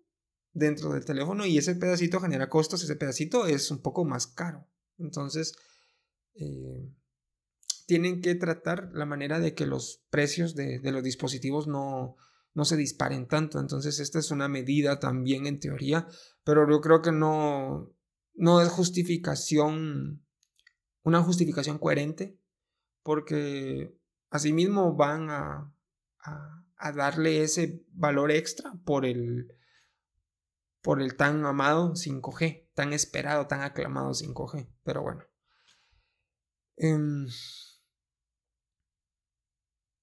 dentro 0.52 0.92
del 0.92 1.04
teléfono 1.04 1.44
y 1.44 1.58
ese 1.58 1.74
pedacito 1.74 2.20
genera 2.20 2.48
costos, 2.48 2.82
ese 2.82 2.96
pedacito 2.96 3.46
es 3.46 3.70
un 3.70 3.82
poco 3.82 4.04
más 4.04 4.26
caro. 4.26 4.66
Entonces, 4.98 5.54
eh, 6.34 6.88
tienen 7.86 8.20
que 8.20 8.34
tratar 8.36 8.90
la 8.92 9.04
manera 9.04 9.40
de 9.40 9.54
que 9.54 9.66
los 9.66 10.02
precios 10.10 10.54
de, 10.54 10.80
los 10.82 11.02
dispositivos 11.02 11.66
no, 11.66 12.16
no 12.56 12.64
se 12.64 12.76
disparen 12.76 13.28
tanto. 13.28 13.60
Entonces 13.60 14.00
esta 14.00 14.18
es 14.18 14.30
una 14.30 14.48
medida 14.48 14.98
también 14.98 15.46
en 15.46 15.60
teoría, 15.60 16.08
pero 16.42 16.68
yo 16.68 16.80
creo 16.80 17.02
que 17.02 17.12
no, 17.12 17.92
no 18.34 18.62
es 18.62 18.70
justificación, 18.70 20.25
una 21.02 21.22
justificación 21.22 21.78
coherente, 21.78 22.40
porque 23.02 23.94
asimismo 24.30 24.96
van 24.96 25.28
a, 25.28 25.70
a, 26.78 26.92
darle 26.92 27.42
ese 27.42 27.84
valor 27.92 28.30
extra 28.30 28.72
por 28.86 29.04
el, 29.04 29.52
por 30.80 31.02
el 31.02 31.14
tan 31.14 31.44
amado 31.44 31.92
5G, 31.92 32.70
tan 32.72 32.94
esperado, 32.94 33.46
tan 33.46 33.60
aclamado 33.60 34.12
5G. 34.12 34.66
Pero 34.82 35.02
bueno. 35.02 35.25
Em, 36.78 37.26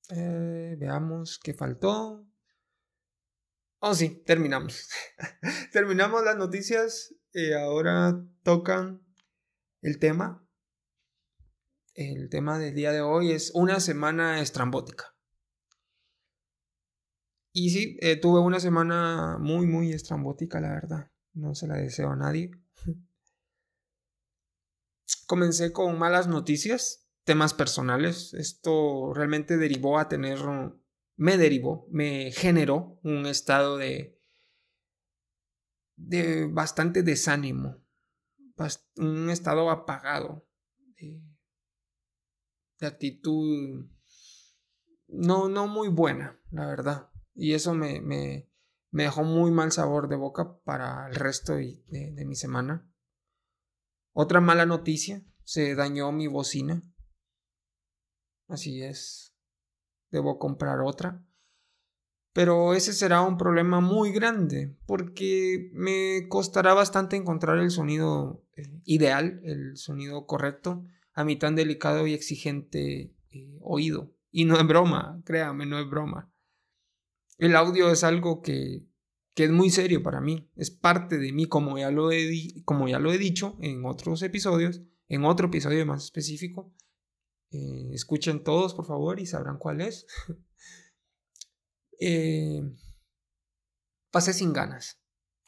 eh, 0.10 0.76
veamos 0.78 1.40
qué 1.40 1.56
faltó. 1.56 2.28
Oh, 3.86 3.94
sí, 3.96 4.24
terminamos. 4.26 4.88
terminamos 5.74 6.24
las 6.24 6.38
noticias. 6.38 7.14
Eh, 7.34 7.54
ahora 7.54 8.26
tocan 8.42 9.06
el 9.82 10.00
tema. 10.00 10.48
El 11.94 12.30
tema 12.30 12.58
del 12.60 12.76
día 12.76 12.94
de 12.94 13.02
hoy 13.02 13.34
es 13.34 13.52
una 13.54 13.82
semana 13.82 14.40
estrambótica. 14.40 15.14
Y 17.52 17.72
sí, 17.72 17.98
eh, 18.00 18.16
tuve 18.16 18.40
una 18.40 18.62
semana 18.62 19.38
muy, 19.38 19.68
muy 19.68 19.92
estrambótica, 19.92 20.62
la 20.62 20.70
verdad. 20.70 21.12
No 21.34 21.54
se 21.54 21.68
la 21.68 21.76
deseo 21.76 22.12
a 22.12 22.16
nadie. 22.16 22.52
Comencé 25.28 25.74
con 25.74 26.00
malas 26.00 26.30
noticias, 26.30 27.10
temas 27.26 27.54
personales. 27.54 28.34
Esto 28.34 29.14
realmente 29.14 29.58
derivó 29.58 30.00
a 30.00 30.08
tener, 30.08 30.40
me 31.16 31.38
derivó, 31.38 31.88
me 31.92 32.32
generó 32.32 33.00
un 33.04 33.26
estado 33.26 33.78
de, 33.78 34.20
de 35.96 36.48
bastante 36.48 37.04
desánimo, 37.04 37.84
un 38.98 39.30
estado 39.30 39.70
apagado, 39.70 40.48
de, 40.98 41.22
actitud 42.82 43.86
no, 45.08 45.48
no 45.48 45.68
muy 45.68 45.88
buena, 45.88 46.38
la 46.52 46.66
verdad. 46.66 47.10
Y 47.34 47.54
eso 47.54 47.74
me, 47.74 48.02
me, 48.02 48.50
me, 48.92 49.04
dejó 49.04 49.24
muy 49.24 49.52
mal 49.52 49.72
sabor 49.72 50.10
de 50.10 50.18
boca 50.18 50.60
para 50.66 51.08
el 51.08 51.16
resto 51.16 51.54
de, 51.54 51.82
de 51.88 52.26
mi 52.26 52.36
semana. 52.36 52.92
Otra 54.12 54.42
mala 54.42 54.66
noticia, 54.66 55.24
se 55.46 55.76
dañó 55.76 56.12
mi 56.12 56.28
bocina. 56.28 56.84
Así 58.48 58.84
es. 58.84 59.33
Debo 60.14 60.38
comprar 60.38 60.80
otra. 60.82 61.26
Pero 62.34 62.76
ese 62.76 62.94
será 62.94 63.22
un 63.22 63.38
problema 63.38 63.80
muy 63.80 64.12
grande 64.12 64.78
porque 64.86 65.72
me 65.74 66.28
costará 66.30 66.76
bastante 66.76 67.16
encontrar 67.16 67.58
el 67.58 67.72
sonido 67.72 68.46
eh, 68.56 68.80
ideal, 68.86 69.42
el 69.44 69.76
sonido 69.76 70.28
correcto 70.28 70.86
a 71.14 71.24
mi 71.24 71.36
tan 71.36 71.56
delicado 71.56 72.06
y 72.06 72.14
exigente 72.14 73.16
eh, 73.32 73.58
oído. 73.62 74.14
Y 74.30 74.46
no 74.46 74.56
es 74.58 74.68
broma, 74.68 75.20
créame, 75.26 75.66
no 75.66 75.80
es 75.80 75.90
broma. 75.90 76.32
El 77.40 77.56
audio 77.56 77.90
es 77.92 78.04
algo 78.04 78.44
que, 78.44 78.86
que 79.34 79.46
es 79.46 79.52
muy 79.52 79.72
serio 79.72 80.04
para 80.04 80.22
mí, 80.22 80.48
es 80.56 80.70
parte 80.70 81.18
de 81.18 81.32
mí, 81.32 81.48
como 81.48 81.80
ya, 81.80 81.90
lo 81.90 82.12
he 82.12 82.54
como 82.66 82.88
ya 82.88 83.00
lo 83.00 83.12
he 83.12 83.18
dicho 83.18 83.58
en 83.62 83.84
otros 83.86 84.22
episodios, 84.22 84.84
en 85.08 85.26
otro 85.26 85.48
episodio 85.48 85.88
más 85.88 86.04
específico. 86.04 86.72
Eh, 87.54 87.90
escuchen 87.94 88.44
todos, 88.44 88.74
por 88.74 88.86
favor, 88.86 89.20
y 89.20 89.26
sabrán 89.26 89.58
cuál 89.58 89.82
es. 89.82 90.06
Eh, 92.06 92.62
pasé 94.12 94.34
sin 94.34 94.52
ganas. 94.52 95.00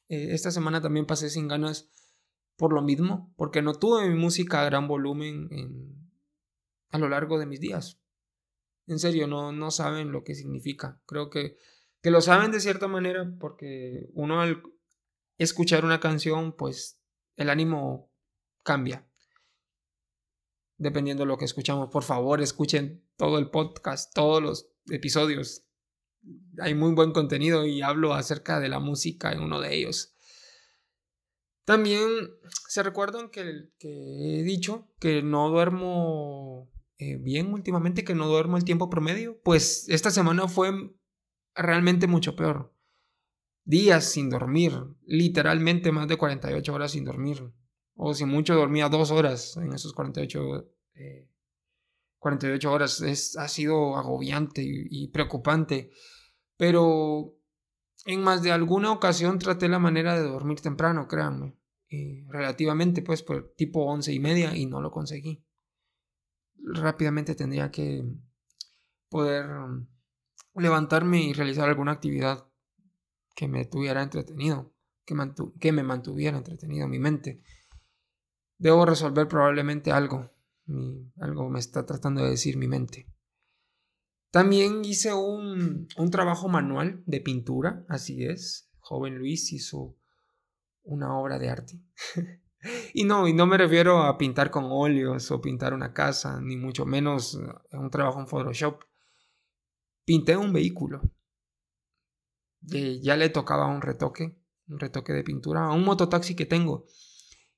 Eh, 0.07 0.27
esta 0.29 0.51
semana 0.51 0.79
también 0.79 1.05
pasé 1.05 1.29
sin 1.29 1.49
ganas 1.49 1.91
por 2.55 2.71
lo 2.71 2.81
mismo, 2.81 3.33
porque 3.35 3.61
no 3.61 3.73
tuve 3.73 4.07
mi 4.07 4.15
música 4.15 4.61
a 4.61 4.65
gran 4.65 4.87
volumen 4.87 5.49
a 6.91 6.97
lo 6.97 7.09
largo 7.09 7.39
de 7.39 7.45
mis 7.45 7.59
días. 7.59 7.99
En 8.87 8.99
serio, 8.99 9.27
no, 9.27 9.51
no 9.51 9.69
saben 9.69 10.13
lo 10.13 10.23
que 10.23 10.33
significa. 10.33 11.01
Creo 11.05 11.29
que 11.29 11.57
que 12.05 12.11
lo 12.11 12.21
saben 12.21 12.51
de 12.51 12.59
cierta 12.59 12.87
manera 12.87 13.35
porque 13.39 14.11
uno 14.13 14.39
al 14.39 14.61
escuchar 15.39 15.83
una 15.85 15.99
canción, 15.99 16.55
pues 16.55 17.01
el 17.35 17.49
ánimo 17.49 18.11
cambia. 18.61 19.09
Dependiendo 20.77 21.23
de 21.23 21.27
lo 21.27 21.37
que 21.37 21.45
escuchamos, 21.45 21.89
por 21.89 22.03
favor, 22.03 22.41
escuchen 22.41 23.05
todo 23.17 23.37
el 23.37 23.49
podcast, 23.49 24.13
todos 24.13 24.41
los 24.41 24.71
episodios. 24.89 25.65
Hay 26.59 26.73
muy 26.75 26.93
buen 26.93 27.11
contenido 27.11 27.65
y 27.65 27.81
hablo 27.81 28.13
acerca 28.13 28.59
de 28.59 28.69
la 28.69 28.79
música 28.79 29.31
en 29.31 29.41
uno 29.41 29.61
de 29.61 29.75
ellos. 29.75 30.15
También 31.65 32.09
se 32.67 32.83
recuerdan 32.83 33.29
que, 33.29 33.69
he 33.79 34.43
dicho 34.43 34.87
que 34.99 35.23
no 35.23 35.49
duermo 35.49 36.71
eh, 36.97 37.17
bien 37.17 37.53
últimamente, 37.53 38.03
que 38.03 38.13
no 38.13 38.27
duermo 38.27 38.57
el 38.57 38.65
tiempo 38.65 38.89
promedio. 38.89 39.39
Pues 39.43 39.87
esta 39.89 40.11
semana 40.11 40.47
fue 40.47 40.71
realmente 41.55 42.05
mucho 42.05 42.35
peor. 42.35 42.73
Días 43.63 44.05
sin 44.05 44.29
dormir, 44.29 44.73
literalmente 45.05 45.91
más 45.91 46.07
de 46.07 46.17
48 46.17 46.73
horas 46.73 46.91
sin 46.91 47.03
dormir. 47.03 47.51
O 47.95 48.13
si 48.13 48.25
mucho 48.25 48.55
dormía 48.55 48.89
dos 48.89 49.11
horas 49.11 49.55
en 49.57 49.73
esos 49.73 49.93
48, 49.93 50.69
48 52.19 52.67
eh, 52.67 52.71
horas. 52.71 53.01
Es, 53.01 53.37
ha 53.37 53.47
sido 53.47 53.95
agobiante 53.95 54.61
y, 54.63 55.07
preocupante. 55.09 55.91
Pero 56.57 57.37
en 58.05 58.21
más 58.21 58.43
de 58.43 58.51
alguna 58.51 58.91
ocasión 58.91 59.39
traté 59.39 59.69
la 59.69 59.79
manera 59.79 60.15
de 60.15 60.27
dormir 60.27 60.61
temprano, 60.61 61.07
créanme. 61.07 61.57
relativamente, 62.27 63.01
pues, 63.01 63.23
por 63.23 63.53
tipo 63.55 63.85
once 63.85 64.11
y 64.13 64.19
media 64.19 64.55
y 64.55 64.65
no 64.65 64.81
lo 64.81 64.91
conseguí. 64.91 65.43
Rápidamente 66.57 67.35
tendría 67.35 67.71
que 67.71 68.03
poder 69.09 69.45
levantarme 70.55 71.21
y 71.23 71.33
realizar 71.33 71.69
alguna 71.69 71.93
actividad 71.93 72.47
que 73.35 73.47
me 73.47 73.65
tuviera 73.65 74.01
entretenido, 74.01 74.73
que, 75.05 75.15
que 75.59 75.71
me 75.71 75.83
mantuviera 75.83 76.37
entretenido 76.37 76.87
mi 76.87 76.99
mente. 76.99 77.41
Debo 78.57 78.85
resolver 78.85 79.27
probablemente 79.27 79.91
algo, 79.91 80.31
algo 81.19 81.49
me 81.49 81.59
está 81.59 81.85
tratando 81.85 82.23
de 82.23 82.31
decir 82.31 82.57
mi 82.57 82.67
mente. 82.67 83.07
También 84.31 84.83
hice 84.83 85.13
un, 85.13 85.87
un 85.97 86.11
trabajo 86.11 86.47
manual 86.47 87.03
de 87.05 87.21
pintura, 87.21 87.85
así 87.87 88.25
es. 88.25 88.69
Joven 88.79 89.17
Luis 89.17 89.51
hizo 89.53 89.97
una 90.83 91.17
obra 91.17 91.39
de 91.39 91.49
arte. 91.49 91.79
y 92.93 93.03
no, 93.03 93.27
y 93.27 93.33
no 93.33 93.45
me 93.45 93.57
refiero 93.57 94.03
a 94.03 94.17
pintar 94.17 94.51
con 94.51 94.65
óleos 94.67 95.31
o 95.31 95.41
pintar 95.41 95.73
una 95.73 95.93
casa, 95.93 96.39
ni 96.41 96.57
mucho 96.57 96.85
menos 96.85 97.39
un 97.71 97.89
trabajo 97.89 98.19
en 98.19 98.27
Photoshop 98.27 98.83
pinté 100.05 100.37
un 100.37 100.53
vehículo. 100.53 101.01
ya 102.61 103.17
le 103.17 103.29
tocaba 103.29 103.67
un 103.67 103.81
retoque, 103.81 104.39
un 104.67 104.79
retoque 104.79 105.13
de 105.13 105.23
pintura 105.23 105.65
a 105.65 105.73
un 105.73 105.83
mototaxi 105.83 106.35
que 106.35 106.45
tengo. 106.45 106.85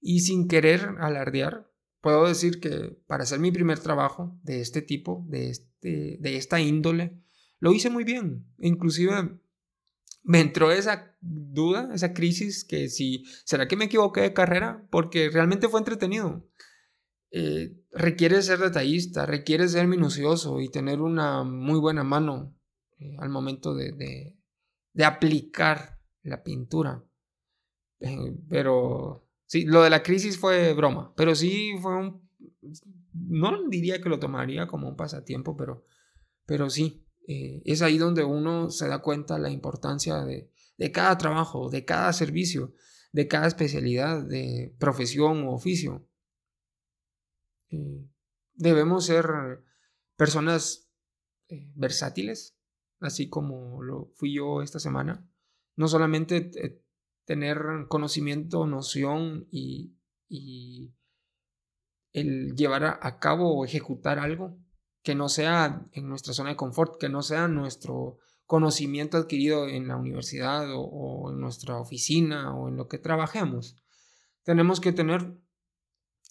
Y 0.09 0.21
sin 0.21 0.47
querer 0.47 0.95
alardear, 0.99 1.69
puedo 1.99 2.29
decir 2.29 2.61
que 2.61 2.97
para 3.07 3.23
hacer 3.23 3.39
mi 3.39 3.51
primer 3.51 3.79
trabajo 3.79 4.39
de 4.41 4.61
este 4.61 4.81
tipo, 4.81 5.25
de, 5.27 5.49
este, 5.49 6.17
de 6.21 6.37
esta 6.37 6.61
índole, 6.61 7.21
lo 7.59 7.73
hice 7.73 7.89
muy 7.89 8.05
bien. 8.05 8.47
Inclusive 8.57 9.37
me 10.23 10.39
entró 10.39 10.71
esa 10.71 11.13
duda, 11.19 11.89
esa 11.93 12.13
crisis, 12.13 12.63
que 12.63 12.87
si, 12.87 13.25
¿será 13.43 13.67
que 13.67 13.75
me 13.75 13.83
equivoqué 13.83 14.21
de 14.21 14.33
carrera? 14.33 14.87
Porque 14.91 15.29
realmente 15.29 15.67
fue 15.67 15.81
entretenido. 15.81 16.49
Eh, 17.31 17.75
requiere 17.91 18.41
ser 18.43 18.59
detallista, 18.59 19.25
requiere 19.25 19.67
ser 19.67 19.87
minucioso 19.87 20.61
y 20.61 20.69
tener 20.69 21.01
una 21.01 21.43
muy 21.43 21.81
buena 21.81 22.05
mano 22.05 22.55
eh, 22.97 23.17
al 23.19 23.27
momento 23.27 23.75
de, 23.75 23.91
de, 24.93 25.03
aplicar 25.03 25.99
la 26.23 26.43
pintura. 26.43 27.03
Eh, 27.99 28.37
pero 28.47 29.26
sí, 29.47 29.65
lo 29.65 29.81
de 29.81 29.89
la 29.89 30.03
crisis 30.03 30.37
fue 30.37 30.73
broma, 30.73 31.13
pero 31.15 31.33
sí 31.33 31.73
fue 31.81 31.95
un... 31.95 32.29
No 33.13 33.67
diría 33.67 33.99
que 33.99 34.09
lo 34.09 34.19
tomaría 34.19 34.67
como 34.67 34.87
un 34.87 34.95
pasatiempo, 34.95 35.57
pero, 35.57 35.85
pero 36.45 36.69
sí, 36.69 37.07
es 37.27 37.81
ahí 37.81 37.97
donde 37.97 38.23
uno 38.23 38.69
se 38.69 38.87
da 38.87 39.01
cuenta 39.01 39.39
la 39.39 39.49
importancia 39.49 40.23
de, 40.23 40.51
de 40.77 40.91
cada 40.91 41.17
trabajo, 41.17 41.69
de 41.69 41.83
cada 41.83 42.13
servicio, 42.13 42.73
de 43.11 43.27
cada 43.27 43.47
especialidad, 43.47 44.23
de 44.23 44.75
profesión 44.79 45.43
o 45.43 45.53
oficio. 45.53 46.07
Eh, 47.69 48.07
debemos 48.53 49.05
ser 49.05 49.25
personas 50.15 50.89
eh, 51.49 51.71
versátiles, 51.75 52.57
así 52.99 53.27
como 53.29 53.81
lo 53.81 54.11
fui 54.15 54.35
yo 54.35 54.61
esta 54.61 54.79
semana. 54.79 55.27
No 55.75 55.87
solamente 55.87 56.51
eh, 56.55 56.83
tener 57.27 57.59
conocimiento, 57.89 58.65
noción 58.65 59.47
y, 59.51 59.93
el 62.13 62.55
llevar 62.55 62.85
a, 62.85 63.19
cabo 63.19 63.53
o 63.53 63.65
ejecutar 63.65 64.17
algo, 64.17 64.57
que 65.03 65.13
no 65.13 65.29
sea 65.29 65.85
en 65.91 66.09
nuestra 66.09 66.33
zona 66.33 66.49
de 66.49 66.55
confort, 66.55 66.99
que 66.99 67.09
no 67.09 67.21
sea 67.21 67.47
nuestro 67.47 68.17
conocimiento 68.45 69.17
adquirido 69.17 69.67
en 69.67 69.87
la 69.87 69.97
universidad 69.97 70.67
o, 70.73 71.29
en 71.31 71.39
nuestra 71.39 71.79
oficina 71.79 72.55
o 72.55 72.69
en 72.69 72.77
lo 72.77 72.87
que 72.87 72.97
trabajemos. 72.97 73.75
Tenemos 74.43 74.79
que 74.79 74.93
tener 74.93 75.37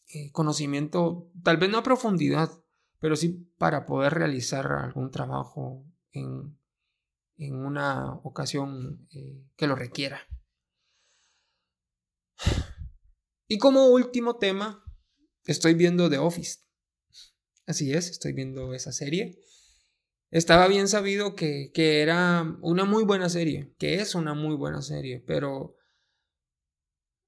eh, 0.08 0.32
conocimiento, 0.32 1.30
tal 1.42 1.58
vez 1.58 1.70
no 1.70 1.78
a 1.78 1.82
profundidad, 1.82 2.50
pero 3.00 3.16
sí 3.16 3.52
para 3.58 3.84
poder 3.84 4.14
realizar 4.14 4.66
algún 4.72 5.10
trabajo 5.10 5.84
en, 6.12 6.56
una 7.38 8.14
ocasión 8.22 9.06
eh, 9.10 9.44
que 9.56 9.66
lo 9.66 9.76
requiera. 9.76 10.26
Y 13.48 13.58
como 13.58 13.86
último 13.86 14.36
tema, 14.36 14.84
estoy 15.44 15.74
viendo 15.74 16.10
The 16.10 16.18
Office. 16.18 16.60
Así 17.66 17.92
es, 17.92 18.10
estoy 18.10 18.32
viendo 18.32 18.74
esa 18.74 18.92
serie. 18.92 19.40
Estaba 20.30 20.66
bien 20.68 20.88
sabido 20.88 21.34
que, 21.34 21.70
que, 21.72 22.00
era 22.02 22.58
una 22.60 22.84
muy 22.84 23.04
buena 23.04 23.28
serie, 23.28 23.74
que 23.78 24.00
es 24.00 24.14
una 24.14 24.34
muy 24.34 24.56
buena 24.56 24.82
serie, 24.82 25.22
pero 25.24 25.76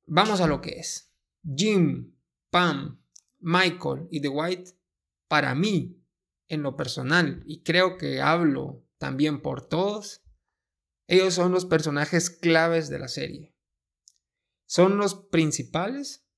vamos 0.07 0.41
a 0.41 0.49
lo 0.49 0.61
que 0.61 0.79
es. 0.81 1.13
Jim, 1.45 2.17
Pam, 2.51 3.01
Michael 3.39 4.09
y 4.11 4.21
The 4.21 4.29
White, 4.29 4.73
para 5.29 5.55
mí, 5.55 6.03
en 6.49 6.63
lo 6.63 6.77
personal, 6.77 7.43
y 7.47 7.63
creo 7.63 7.99
que 7.99 8.21
hablo 8.21 8.85
también 8.99 9.43
por 9.43 9.69
todos, 9.69 10.23
ellos 11.07 11.35
son 11.35 11.53
los 11.53 11.67
personajes 11.67 12.31
claves 12.31 12.89
de 12.89 12.99
la 12.99 13.09
serie. 13.09 13.55
Son 14.69 14.99
los 14.99 15.15
principales, 15.15 16.29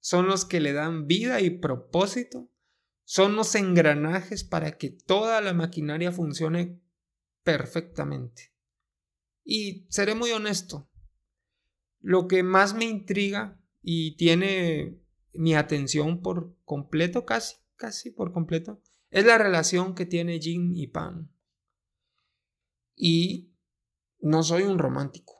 son 0.00 0.26
los 0.26 0.46
que 0.46 0.58
le 0.58 0.72
dan 0.72 1.06
vida 1.06 1.42
y 1.42 1.50
propósito, 1.50 2.50
son 3.04 3.36
los 3.36 3.54
engranajes 3.54 4.42
para 4.42 4.78
que 4.78 4.88
toda 4.88 5.42
la 5.42 5.52
maquinaria 5.52 6.10
funcione 6.10 6.80
perfectamente. 7.42 8.54
Y 9.44 9.86
seré 9.90 10.14
muy 10.14 10.30
honesto, 10.30 10.88
lo 12.00 12.26
que 12.26 12.42
más 12.42 12.72
me 12.72 12.86
intriga 12.86 13.60
y 13.82 14.16
tiene 14.16 14.98
mi 15.34 15.54
atención 15.54 16.22
por 16.22 16.56
completo, 16.64 17.26
casi, 17.26 17.56
casi 17.76 18.10
por 18.10 18.32
completo, 18.32 18.80
es 19.10 19.26
la 19.26 19.36
relación 19.36 19.94
que 19.94 20.06
tiene 20.06 20.40
Jim 20.40 20.72
y 20.74 20.86
Pam. 20.86 21.30
Y 22.96 23.52
no 24.20 24.42
soy 24.42 24.62
un 24.62 24.78
romántico, 24.78 25.34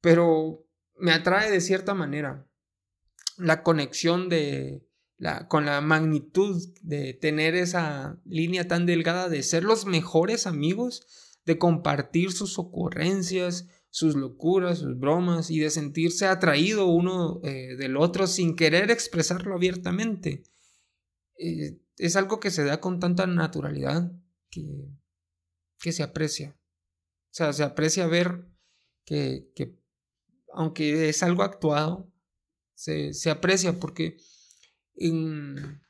pero 0.00 0.63
me 0.96 1.12
atrae 1.12 1.50
de 1.50 1.60
cierta 1.60 1.94
manera 1.94 2.46
la 3.36 3.62
conexión 3.62 4.28
de 4.28 4.86
la, 5.16 5.48
con 5.48 5.66
la 5.66 5.80
magnitud 5.80 6.62
de 6.82 7.14
tener 7.14 7.54
esa 7.54 8.20
línea 8.24 8.68
tan 8.68 8.86
delgada 8.86 9.28
de 9.28 9.42
ser 9.42 9.64
los 9.64 9.86
mejores 9.86 10.46
amigos, 10.46 11.06
de 11.44 11.58
compartir 11.58 12.32
sus 12.32 12.58
ocurrencias, 12.58 13.68
sus 13.90 14.16
locuras, 14.16 14.78
sus 14.78 14.98
bromas 14.98 15.50
y 15.50 15.60
de 15.60 15.70
sentirse 15.70 16.26
atraído 16.26 16.86
uno 16.86 17.40
eh, 17.44 17.76
del 17.76 17.96
otro 17.96 18.26
sin 18.26 18.56
querer 18.56 18.90
expresarlo 18.90 19.54
abiertamente. 19.54 20.42
Eh, 21.38 21.78
es 21.98 22.16
algo 22.16 22.40
que 22.40 22.50
se 22.50 22.64
da 22.64 22.80
con 22.80 22.98
tanta 22.98 23.26
naturalidad 23.26 24.10
que, 24.50 24.88
que 25.78 25.92
se 25.92 26.02
aprecia. 26.02 26.56
O 27.30 27.36
sea, 27.36 27.52
se 27.52 27.62
aprecia 27.62 28.06
ver 28.06 28.48
que, 29.04 29.50
que 29.54 29.78
aunque 30.54 31.08
es 31.08 31.22
algo 31.22 31.42
actuado, 31.42 32.10
se, 32.74 33.30
aprecia 33.30 33.78
porque 33.78 34.16
en, 34.94 35.80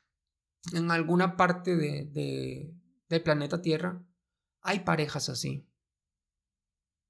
alguna 0.89 1.37
parte 1.37 1.75
de, 1.75 2.73
del 3.07 3.23
planeta 3.23 3.61
Tierra 3.61 4.03
hay 4.61 4.79
parejas 4.79 5.29
así. 5.29 5.67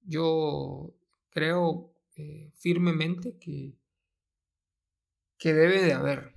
Yo 0.01 0.95
creo 1.29 1.95
eh, 2.15 2.51
firmemente 2.55 3.37
que, 3.37 3.79
que 5.37 5.53
debe 5.53 5.81
de 5.81 5.93
haber, 5.93 6.35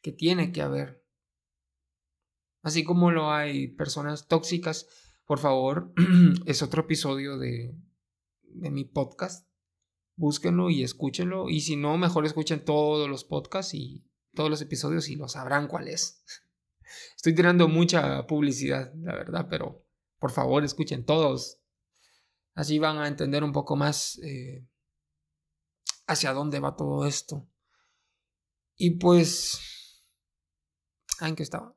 que 0.00 0.12
tiene 0.12 0.52
que 0.52 0.62
haber. 0.62 1.04
Así 2.62 2.84
como 2.84 3.10
lo 3.10 3.30
hay 3.30 3.68
personas 3.68 4.28
tóxicas, 4.28 4.88
por 5.26 5.38
favor, 5.38 5.92
es 6.46 6.62
otro 6.62 6.82
episodio 6.82 7.38
de, 7.38 7.76
de 8.42 8.70
mi 8.70 8.84
podcast 8.84 9.51
búsquenlo 10.22 10.70
y 10.70 10.84
escúchenlo. 10.84 11.50
Y 11.50 11.62
si 11.62 11.74
no, 11.74 11.98
mejor 11.98 12.24
escuchen 12.24 12.64
todos 12.64 13.08
los 13.08 13.24
podcasts 13.24 13.74
y 13.74 14.06
todos 14.34 14.48
los 14.48 14.62
episodios 14.62 15.08
y 15.08 15.16
lo 15.16 15.26
sabrán 15.26 15.66
cuál 15.66 15.88
es. 15.88 16.22
Estoy 17.16 17.34
tirando 17.34 17.66
mucha 17.66 18.24
publicidad, 18.28 18.92
la 18.94 19.14
verdad, 19.16 19.48
pero 19.50 19.84
por 20.20 20.30
favor 20.30 20.62
escuchen 20.62 21.04
todos. 21.04 21.58
Así 22.54 22.78
van 22.78 22.98
a 22.98 23.08
entender 23.08 23.42
un 23.42 23.50
poco 23.50 23.74
más 23.74 24.20
eh, 24.22 24.64
hacia 26.06 26.32
dónde 26.32 26.60
va 26.60 26.76
todo 26.76 27.04
esto. 27.04 27.48
Y 28.76 28.98
pues... 28.98 29.58
¿En 31.20 31.34
qué 31.34 31.42
estaba? 31.42 31.76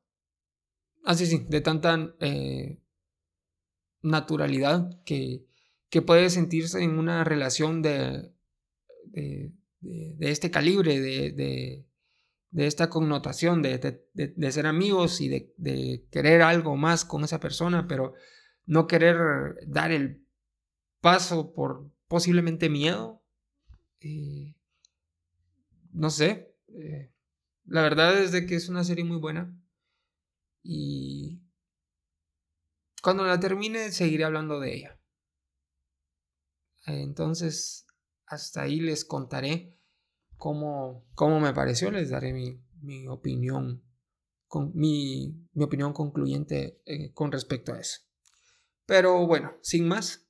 Ah, 1.04 1.16
sí, 1.16 1.26
sí, 1.26 1.46
de 1.50 1.62
tanta 1.62 2.16
eh, 2.20 2.80
naturalidad 4.02 5.02
que 5.04 5.48
que 5.96 6.02
puede 6.02 6.30
sentirse 6.30 6.84
en 6.84 7.00
una 7.00 7.24
relación 7.24 7.82
de, 7.82 8.35
de, 9.12 9.52
este 10.20 10.52
calibre, 10.52 11.00
de, 11.00 11.86
esta 12.56 12.90
connotación 12.90 13.62
de, 13.62 14.52
ser 14.52 14.68
amigos 14.68 15.22
y 15.22 15.30
de, 15.30 16.08
querer 16.12 16.42
algo 16.42 16.76
más 16.76 17.06
con 17.06 17.24
esa 17.24 17.40
persona, 17.40 17.88
pero 17.88 18.14
no 18.66 18.88
querer 18.88 19.18
dar 19.68 19.92
el 19.92 20.26
paso 21.02 21.54
por 21.54 21.92
posiblemente 22.08 22.70
miedo. 22.70 23.24
Eh, 24.00 24.56
no 25.92 26.10
sé. 26.10 26.56
Eh, 26.68 27.12
la 27.66 27.82
verdad 27.82 28.18
es 28.22 28.32
de 28.32 28.46
que 28.46 28.56
es 28.56 28.70
una 28.70 28.84
serie 28.84 29.04
muy 29.04 29.18
buena. 29.18 29.56
Y 30.64 31.42
cuando 33.02 33.24
la 33.24 33.40
termine 33.40 33.92
seguiré 33.92 34.24
hablando 34.24 34.60
de 34.60 34.76
ella. 34.76 35.00
Entonces, 36.88 37.85
hasta 38.28 38.64
ahí 38.64 38.80
les 38.80 39.06
contaré 39.06 39.78
cómo, 40.38 41.06
cómo 41.16 41.40
me 41.40 41.54
pareció, 41.54 41.92
les 41.92 42.10
daré 42.10 42.34
mi, 42.34 42.62
mi 42.82 43.08
opinión, 43.08 43.84
con, 44.48 44.72
mi, 44.76 45.48
mi, 45.54 45.64
opinión 45.64 45.94
concluyente 45.94 46.82
eh, 46.86 47.14
con 47.14 47.32
respecto 47.32 47.74
a 47.74 47.80
eso. 47.80 48.02
Pero 48.86 49.26
bueno, 49.26 49.54
sin 49.62 49.88
más, 49.88 50.28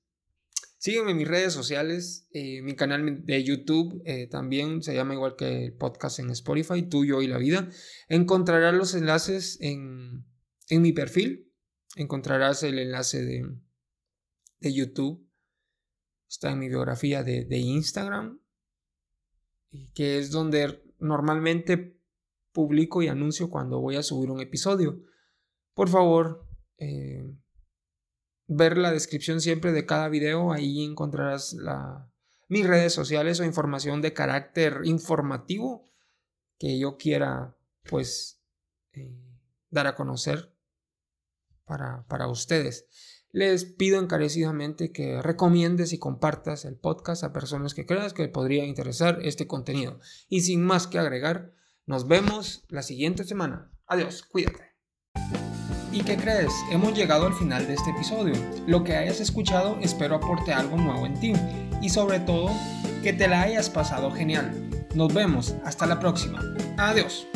sígueme 0.77 1.11
en 1.11 1.17
mis 1.17 1.27
redes 1.27 1.53
sociales, 1.53 2.27
eh, 2.31 2.61
mi 2.61 2.75
canal 2.75 3.25
de 3.25 3.43
YouTube 3.43 4.01
eh, 4.05 4.27
también 4.27 4.81
se 4.81 4.93
llama 4.93 5.13
igual 5.13 5.35
que 5.35 5.65
el 5.65 5.73
podcast 5.73 6.19
en 6.19 6.29
Spotify, 6.29 6.83
Tuyo 6.83 7.21
y 7.21 7.27
la 7.27 7.37
Vida. 7.37 7.69
Encontrarás 8.07 8.73
los 8.73 8.93
enlaces 8.95 9.57
en, 9.61 10.25
en 10.69 10.81
mi 10.81 10.93
perfil, 10.93 11.51
encontrarás 11.95 12.63
el 12.63 12.79
enlace 12.79 13.23
de, 13.23 13.45
de 14.59 14.73
YouTube 14.73 15.24
está 16.27 16.51
en 16.51 16.59
mi 16.59 16.67
biografía 16.67 17.23
de, 17.23 17.57
Instagram, 17.57 18.39
que 19.93 20.19
es 20.19 20.31
donde 20.31 20.83
normalmente 20.99 21.99
publico 22.51 23.01
y 23.01 23.07
anuncio 23.07 23.49
cuando 23.49 23.79
voy 23.79 23.97
a 23.97 24.03
subir 24.03 24.31
un 24.31 24.41
episodio. 24.41 25.01
Por 25.73 25.89
favor, 25.89 26.47
eh, 26.77 27.35
ver 28.47 28.77
la 28.77 28.91
descripción 28.91 29.41
siempre 29.41 29.71
de 29.71 29.85
cada 29.85 30.07
video, 30.09 30.53
ahí 30.53 30.83
encontrarás 30.83 31.53
la, 31.53 32.09
mis 32.47 32.65
redes 32.65 32.93
sociales 32.93 33.39
o 33.39 33.43
información 33.43 34.01
de 34.01 34.13
carácter 34.13 34.81
informativo 34.85 35.85
que 36.57 36.79
yo 36.79 36.97
quiera 36.97 37.57
pues 37.89 38.41
eh, 38.93 39.19
dar 39.69 39.87
a 39.87 39.95
conocer 39.95 40.55
para, 41.65 42.05
para 42.07 42.27
ustedes 42.27 42.87
les 43.35 43.65
pido 43.65 43.99
encarecidamente 43.99 44.93
que 44.93 45.21
recomiendes 45.21 45.91
y 45.91 45.99
compartas 45.99 46.63
el 46.63 46.77
podcast 46.77 47.21
a 47.25 47.33
personas 47.33 47.73
que 47.73 47.85
creas 47.85 48.13
que 48.13 48.29
podría 48.29 48.63
interesar 48.63 49.19
este 49.23 49.45
contenido. 49.45 49.99
Y 50.29 50.39
sin 50.39 50.63
más 50.63 50.87
que 50.87 50.99
agregar, 50.99 51.51
nos 51.85 52.07
vemos 52.07 52.63
la 52.69 52.81
siguiente 52.81 53.25
semana. 53.25 53.73
Adiós, 53.87 54.23
cuídate. 54.23 54.77
¿Y 55.91 56.03
qué 56.03 56.15
crees? 56.15 56.53
Hemos 56.71 56.95
llegado 56.95 57.25
al 57.25 57.33
final 57.33 57.67
de 57.67 57.73
este 57.73 57.89
episodio. 57.89 58.35
Lo 58.67 58.85
que 58.85 58.95
hayas 58.95 59.19
escuchado 59.19 59.79
espero 59.81 60.15
aporte 60.15 60.53
algo 60.53 60.77
nuevo 60.77 61.05
en 61.05 61.19
ti 61.19 61.33
y 61.81 61.89
sobre 61.89 62.21
todo 62.21 62.49
que 63.03 63.11
te 63.11 63.27
la 63.27 63.41
hayas 63.41 63.69
pasado 63.69 64.11
genial. 64.11 64.69
Nos 64.95 65.13
vemos, 65.13 65.55
hasta 65.65 65.85
la 65.85 65.99
próxima. 65.99 66.41
Adiós. 66.77 67.27